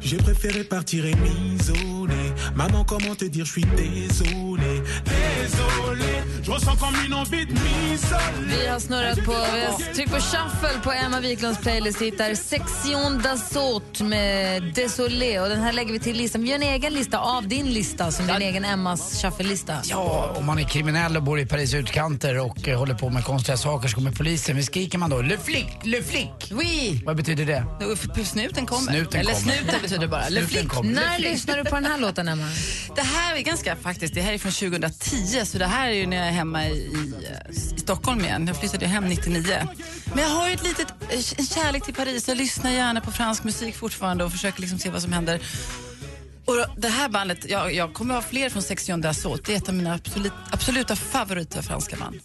J'ai 0.00 0.18
préféré 0.18 0.64
partir 0.64 1.06
et 1.06 1.14
m'isoler. 1.14 2.34
Maman, 2.54 2.84
comment 2.84 3.14
te 3.18 3.24
dire, 3.24 3.46
je 3.46 3.52
suis 3.52 3.64
désolé. 3.76 4.55
Vi 8.48 8.66
har 8.66 8.80
snurrat 8.80 9.24
på, 9.24 9.32
vi 9.32 9.64
har 9.64 9.94
tryckt 9.94 10.10
på 10.10 10.16
shuffle 10.20 10.80
på 10.82 10.92
Emma 10.92 11.20
Wiklunds 11.20 11.60
playlist. 11.60 12.02
Är 12.02 12.34
Section 12.34 13.20
d'assaut 13.22 14.02
med 14.02 14.62
Désolé. 14.74 15.40
Och 15.40 15.48
den 15.48 15.60
här 15.60 15.72
lägger 15.72 15.92
vi 15.92 15.98
till 15.98 16.16
listan. 16.16 16.42
Vi 16.42 16.48
gör 16.48 16.56
en 16.56 16.62
egen 16.62 16.92
lista 16.92 17.18
av 17.18 17.48
din 17.48 17.66
lista, 17.66 18.10
som 18.12 18.26
din 18.26 18.42
egen 18.42 18.64
Emmas 18.64 19.22
shuffle-lista. 19.22 19.78
Ja, 19.84 20.34
om 20.36 20.46
man 20.46 20.58
är 20.58 20.64
kriminell 20.64 21.16
och 21.16 21.22
bor 21.22 21.40
i 21.40 21.46
Paris 21.46 21.74
utkanter 21.74 22.38
och 22.38 22.68
eh, 22.68 22.78
håller 22.78 22.94
på 22.94 23.10
med 23.10 23.24
konstiga 23.24 23.56
saker 23.56 23.88
så 23.88 23.94
kommer 23.94 24.12
polisen. 24.12 24.54
Men 24.54 24.64
skriker 24.64 24.98
man 24.98 25.10
då 25.10 25.22
le 25.22 25.38
flic, 25.38 25.66
le 25.82 26.02
flic? 26.02 26.28
Oui. 26.52 27.02
Vad 27.06 27.16
betyder 27.16 27.46
det? 27.46 27.64
Snuten 28.24 28.66
kommer. 28.66 28.92
Snuten 28.92 29.20
Eller 29.20 29.32
kommer. 29.32 29.52
snuten 29.54 29.82
betyder 29.82 30.06
bara. 30.06 30.28
Le 30.28 30.46
Snuten 30.46 30.70
flic. 30.70 30.94
När 30.94 31.18
lyssnar 31.18 31.56
du 31.56 31.64
på 31.64 31.74
den 31.74 31.84
här 31.84 31.98
låten, 31.98 32.28
Emma? 32.28 32.44
Det 32.96 33.02
här 33.02 33.36
är 33.36 33.40
ganska 33.40 33.76
faktiskt, 33.76 34.14
det 34.14 34.20
här 34.20 34.32
är 34.32 34.38
från 34.38 34.52
2010 34.52 35.44
så 35.44 35.58
det 35.58 35.66
här 35.66 35.75
är 35.84 35.90
ju 35.90 36.06
när 36.06 36.16
jag 36.16 36.26
är 36.26 36.32
hemma 36.32 36.66
i, 36.66 36.72
i, 37.50 37.54
Stockholm 37.80 38.20
igen. 38.20 38.46
Jag 38.46 38.56
flyttade 38.56 38.86
hem 38.86 39.04
99. 39.04 39.68
Men 40.14 40.18
jag 40.24 40.30
har 40.30 40.48
ju 40.48 40.54
ett 40.54 40.62
litet, 40.62 40.88
en 41.38 41.46
kärlek 41.46 41.84
till 41.84 41.94
Paris. 41.94 42.28
Jag 42.28 42.36
lyssnar 42.36 42.70
gärna 42.70 43.00
på 43.00 43.12
fransk 43.12 43.44
musik 43.44 43.76
fortfarande 43.76 44.24
och 44.24 44.32
försöker 44.32 44.60
liksom 44.60 44.78
se 44.78 44.90
vad 44.90 45.02
som 45.02 45.12
händer. 45.12 45.40
Och 46.44 46.66
det 46.76 46.88
här 46.88 47.08
bandet, 47.08 47.50
jag, 47.50 47.74
jag 47.74 47.94
kommer 47.94 48.14
ha 48.14 48.22
fler 48.22 48.50
från 48.50 48.62
Section 48.62 49.04
d'Assaut. 49.04 49.42
Det 49.46 49.52
är 49.52 49.56
ett 49.56 49.68
av 49.68 49.74
mina 49.74 49.94
absolut, 49.94 50.32
absoluta 50.50 50.96
favoriter 50.96 51.62
franska 51.62 51.96
band. 51.96 52.20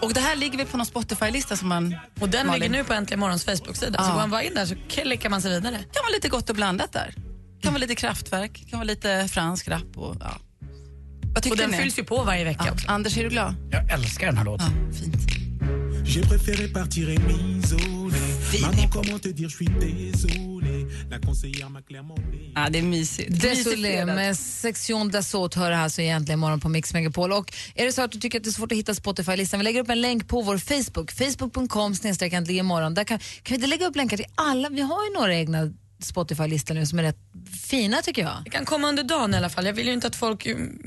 Och 0.00 0.14
det 0.14 0.20
här 0.20 0.36
ligger 0.36 0.58
väl 0.58 0.66
på 0.66 0.76
någon 0.76 0.86
Spotify-lista 0.86 1.56
som 1.56 1.68
man... 1.68 1.96
Och 2.20 2.28
den 2.28 2.46
Malin- 2.46 2.60
ligger 2.60 2.70
nu 2.70 2.84
på 2.84 2.92
Äntligen 2.92 3.20
Morgons 3.20 3.44
Facebook-sida. 3.44 4.02
Så 4.02 4.08
går 4.10 4.16
man 4.18 4.30
bara 4.30 4.42
in 4.42 4.54
där 4.54 4.66
så 4.66 4.74
klickar 4.88 5.30
man 5.30 5.42
sig 5.42 5.50
vidare. 5.50 5.76
kan 5.76 6.02
vara 6.02 6.12
lite 6.14 6.28
gott 6.28 6.50
och 6.50 6.56
blandat 6.56 6.92
där. 6.92 7.14
kan 7.62 7.72
vara 7.72 7.80
lite 7.80 7.94
kraftverk, 7.94 8.66
kan 8.70 8.78
vara 8.78 8.84
lite 8.86 9.28
fransk 9.28 9.68
rap 9.68 9.96
och 9.96 10.16
ja. 10.20 10.38
Och 11.50 11.56
den 11.56 11.70
ni? 11.70 11.76
fylls 11.76 11.98
ju 11.98 12.04
på 12.04 12.24
varje 12.24 12.44
vecka 12.44 12.62
Ja. 12.66 12.72
också. 12.72 12.88
Anders, 12.88 13.16
är 13.18 13.24
du 13.24 13.30
glad? 13.30 13.54
Jag 13.70 13.92
älskar 13.92 14.26
den 14.26 14.36
här 14.36 14.44
låten. 14.44 14.70
J'ai 16.06 16.22
préféré 16.22 16.68
partir 16.68 17.10
et 17.10 17.18
m'isoler. 17.18 18.60
Maman, 18.62 18.88
comment 18.90 19.18
te 19.22 19.28
dire, 19.28 19.48
je 19.48 19.56
suis 19.56 19.68
désolé. 19.68 20.86
La 21.10 21.18
conseillère 21.18 21.70
m'a 21.70 21.82
clairement 21.82 22.14
dit. 22.32 22.52
Ja, 22.54 22.68
det 22.70 22.78
är 22.78 22.82
mysigt. 22.82 23.30
Mysig 23.30 23.42
Désolé 23.42 24.04
med 24.04 24.36
Section 24.38 25.10
d'assaut 25.10 25.56
hör 25.56 25.70
det 25.70 25.76
här 25.76 25.88
så 25.88 26.02
egentligen 26.02 26.38
morgon 26.38 26.60
på 26.60 26.68
Mix 26.68 26.92
Megapol. 26.92 27.32
Och 27.32 27.52
är 27.74 27.84
det 27.84 27.92
så 27.92 28.02
att 28.02 28.12
du 28.12 28.18
tycker 28.20 28.38
att 28.38 28.44
det 28.44 28.50
är 28.50 28.52
svårt 28.52 28.72
att 28.72 28.78
hitta 28.78 28.94
Spotify-listan, 28.94 29.60
vi 29.60 29.64
lägger 29.64 29.80
upp 29.80 29.90
en 29.90 30.00
länk 30.00 30.28
på 30.28 30.42
vår 30.42 30.58
Facebook, 30.58 31.12
facebook.com 31.12 31.94
snedstreck 31.94 32.32
imorgon. 32.32 32.94
Där 32.94 33.04
kan, 33.04 33.18
kan 33.18 33.26
vi 33.48 33.54
inte 33.54 33.66
lägga 33.66 33.86
upp 33.86 33.96
länkar 33.96 34.16
till 34.16 34.26
alla? 34.34 34.68
Vi 34.68 34.80
har 34.80 35.04
ju 35.04 35.14
några 35.14 35.34
egna 35.34 35.72
Spotify-listor 36.02 36.74
nu 36.74 36.86
som 36.86 36.98
är 36.98 37.02
rätt 37.02 37.18
fina 37.62 38.02
tycker 38.02 38.22
jag. 38.22 38.36
Det 38.44 38.50
kan 38.50 38.64
komma 38.64 38.88
under 38.88 39.02
dagen 39.02 39.34
i 39.34 39.36
alla 39.36 39.48
fall. 39.48 39.66
Jag 39.66 39.72
vill 39.72 39.86
ju 39.86 39.92
inte 39.92 40.06
att 40.06 40.16
folk 40.16 40.46
mm, 40.46 40.78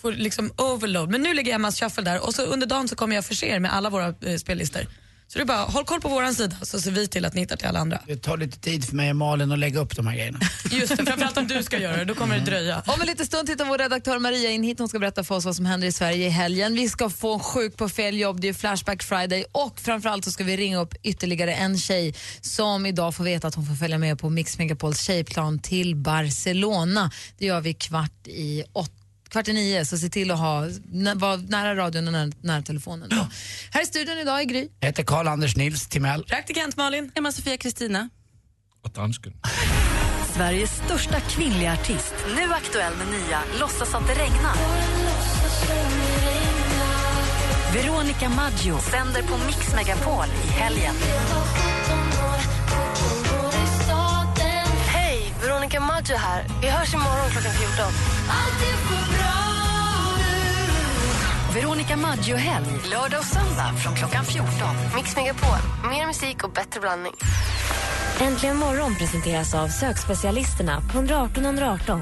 får 0.00 0.12
liksom 0.12 0.52
overload. 0.56 1.10
Men 1.10 1.22
nu 1.22 1.34
ligger 1.34 1.54
Emmas 1.54 1.80
shuffle 1.80 2.04
där 2.04 2.26
och 2.26 2.34
så 2.34 2.42
under 2.42 2.66
dagen 2.66 2.88
så 2.88 2.96
kommer 2.96 3.14
jag 3.14 3.24
förse 3.24 3.46
er 3.46 3.60
med 3.60 3.74
alla 3.74 3.90
våra 3.90 4.14
eh, 4.20 4.36
spellistor. 4.36 4.86
Så 5.32 5.38
det 5.38 5.42
är 5.42 5.46
bara 5.46 5.58
håll 5.58 5.84
koll 5.84 6.00
på 6.00 6.08
våran 6.08 6.34
sida 6.34 6.56
så 6.62 6.80
ser 6.80 6.90
vi 6.90 7.08
till 7.08 7.24
att 7.24 7.34
ni 7.34 7.40
hittar 7.40 7.56
till 7.56 7.66
alla 7.66 7.78
andra. 7.78 8.00
Det 8.06 8.16
tar 8.16 8.36
lite 8.36 8.58
tid 8.58 8.84
för 8.84 8.96
mig 8.96 9.10
och 9.10 9.16
Malin 9.16 9.52
att 9.52 9.58
lägga 9.58 9.80
upp 9.80 9.96
de 9.96 10.06
här 10.06 10.14
grejerna. 10.14 10.38
Just 10.70 10.96
det, 10.96 11.04
framförallt 11.06 11.36
om 11.36 11.46
du 11.46 11.62
ska 11.62 11.78
göra 11.78 11.96
det, 11.96 12.04
då 12.04 12.14
kommer 12.14 12.38
det 12.38 12.44
dröja. 12.44 12.82
Om 12.86 13.00
en 13.00 13.06
liten 13.06 13.26
stund 13.26 13.48
tittar 13.48 13.64
vår 13.64 13.78
redaktör 13.78 14.18
Maria 14.18 14.50
in 14.50 14.62
hit. 14.62 14.78
Hon 14.78 14.88
ska 14.88 14.98
berätta 14.98 15.24
för 15.24 15.34
oss 15.34 15.44
vad 15.44 15.56
som 15.56 15.66
händer 15.66 15.88
i 15.88 15.92
Sverige 15.92 16.26
i 16.26 16.30
helgen. 16.30 16.74
Vi 16.74 16.88
ska 16.88 17.10
få 17.10 17.34
en 17.34 17.40
sjuk 17.40 17.76
på 17.76 17.88
fel 17.88 18.18
jobb, 18.18 18.40
det 18.40 18.48
är 18.48 18.54
Flashback 18.54 19.02
Friday 19.02 19.44
och 19.52 19.80
framförallt 19.80 20.24
så 20.24 20.30
ska 20.30 20.44
vi 20.44 20.56
ringa 20.56 20.80
upp 20.80 20.94
ytterligare 21.02 21.54
en 21.54 21.78
tjej 21.78 22.14
som 22.40 22.86
idag 22.86 23.14
får 23.14 23.24
veta 23.24 23.48
att 23.48 23.54
hon 23.54 23.66
får 23.66 23.74
följa 23.74 23.98
med 23.98 24.18
på 24.18 24.30
Mix 24.30 24.58
Megapols 24.58 25.00
tjejplan 25.00 25.58
till 25.58 25.96
Barcelona. 25.96 27.10
Det 27.38 27.46
gör 27.46 27.60
vi 27.60 27.74
kvart 27.74 28.26
i 28.26 28.64
åtta 28.72 28.99
Kvart 29.30 29.48
i 29.48 29.52
nio, 29.52 29.84
så 29.84 29.98
se 29.98 30.08
till 30.08 30.30
att 30.30 30.38
ha, 30.38 30.68
vara 31.14 31.36
nära 31.36 31.76
radion 31.76 32.06
och 32.06 32.12
nära, 32.12 32.32
nära 32.42 32.62
telefonen. 32.62 33.08
Då. 33.08 33.16
Här 33.70 33.82
i 33.82 33.86
studion 33.86 34.18
idag 34.18 34.40
är 34.40 34.44
Gry. 34.44 34.68
Jag 34.80 34.86
heter 34.86 35.02
Karl-Anders 35.02 35.56
Nils 35.56 35.88
Timell. 35.88 36.24
Praktikant 36.24 36.76
Malin. 36.76 37.12
Emma-Sofia 37.14 37.56
Kristina. 37.56 38.08
Och 38.84 38.90
dansken. 38.90 39.32
Sveriges 40.34 40.70
största 40.70 41.20
kvinnliga 41.20 41.72
artist. 41.72 42.14
Nu 42.36 42.52
aktuell 42.52 42.92
med 42.96 43.06
nya 43.06 43.42
Låtsas 43.60 43.94
att 43.94 44.06
det 44.06 44.14
regnar. 44.14 44.54
Veronica 47.74 48.28
Maggio 48.28 48.78
sänder 48.78 49.22
på 49.22 49.36
Mix 49.46 49.74
Megapol 49.74 50.26
i 50.44 50.48
helgen. 50.48 50.94
Hej, 54.86 55.34
Veronica 55.42 55.80
Maggio 55.80 56.16
här. 56.16 56.44
Vi 56.62 56.68
hörs 56.68 56.94
imorgon 56.94 57.30
klockan 57.30 57.52
14. 57.52 58.19
Veronica 61.54 61.96
Maggio-helg, 61.96 62.66
lördag 62.90 63.20
och 63.20 63.26
söndag 63.26 63.72
från 63.82 63.94
klockan 63.94 64.24
14. 64.24 64.46
Mix 64.96 65.16
Megapol. 65.16 65.58
Mer 65.90 66.06
musik 66.06 66.44
och 66.44 66.52
bättre 66.52 66.80
blandning. 66.80 67.12
Äntligen 68.20 68.56
morgon 68.56 68.94
presenteras 68.94 69.54
av 69.54 69.68
sökspecialisterna 69.68 70.80
på 70.80 70.98
118 70.98 71.44
118. 71.44 72.00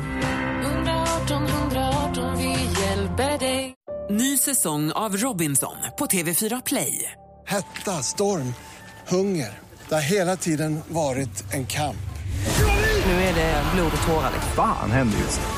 118 0.63 1.47
118, 1.47 2.39
vi 2.39 2.81
hjälper 2.83 3.39
dig. 3.39 3.75
Ny 4.11 4.39
säsong 4.39 4.93
av 4.93 5.17
Robinson 5.17 5.77
på 5.99 6.07
TV4 6.07 6.63
Play. 6.67 7.13
Hetta, 7.47 8.03
storm, 8.03 8.55
hunger. 9.09 9.59
Det 9.89 9.95
har 9.95 10.03
hela 10.03 10.37
tiden 10.37 10.81
varit 10.89 11.55
en 11.55 11.67
kamp. 11.67 12.09
Nu 13.07 13.13
är 13.13 13.35
det 13.35 13.63
blod 13.75 13.93
och 14.01 14.07
tårar. 14.07 14.33
Fan 14.57 14.91
händer 14.91 15.19
just 15.19 15.41
nu. 15.41 15.58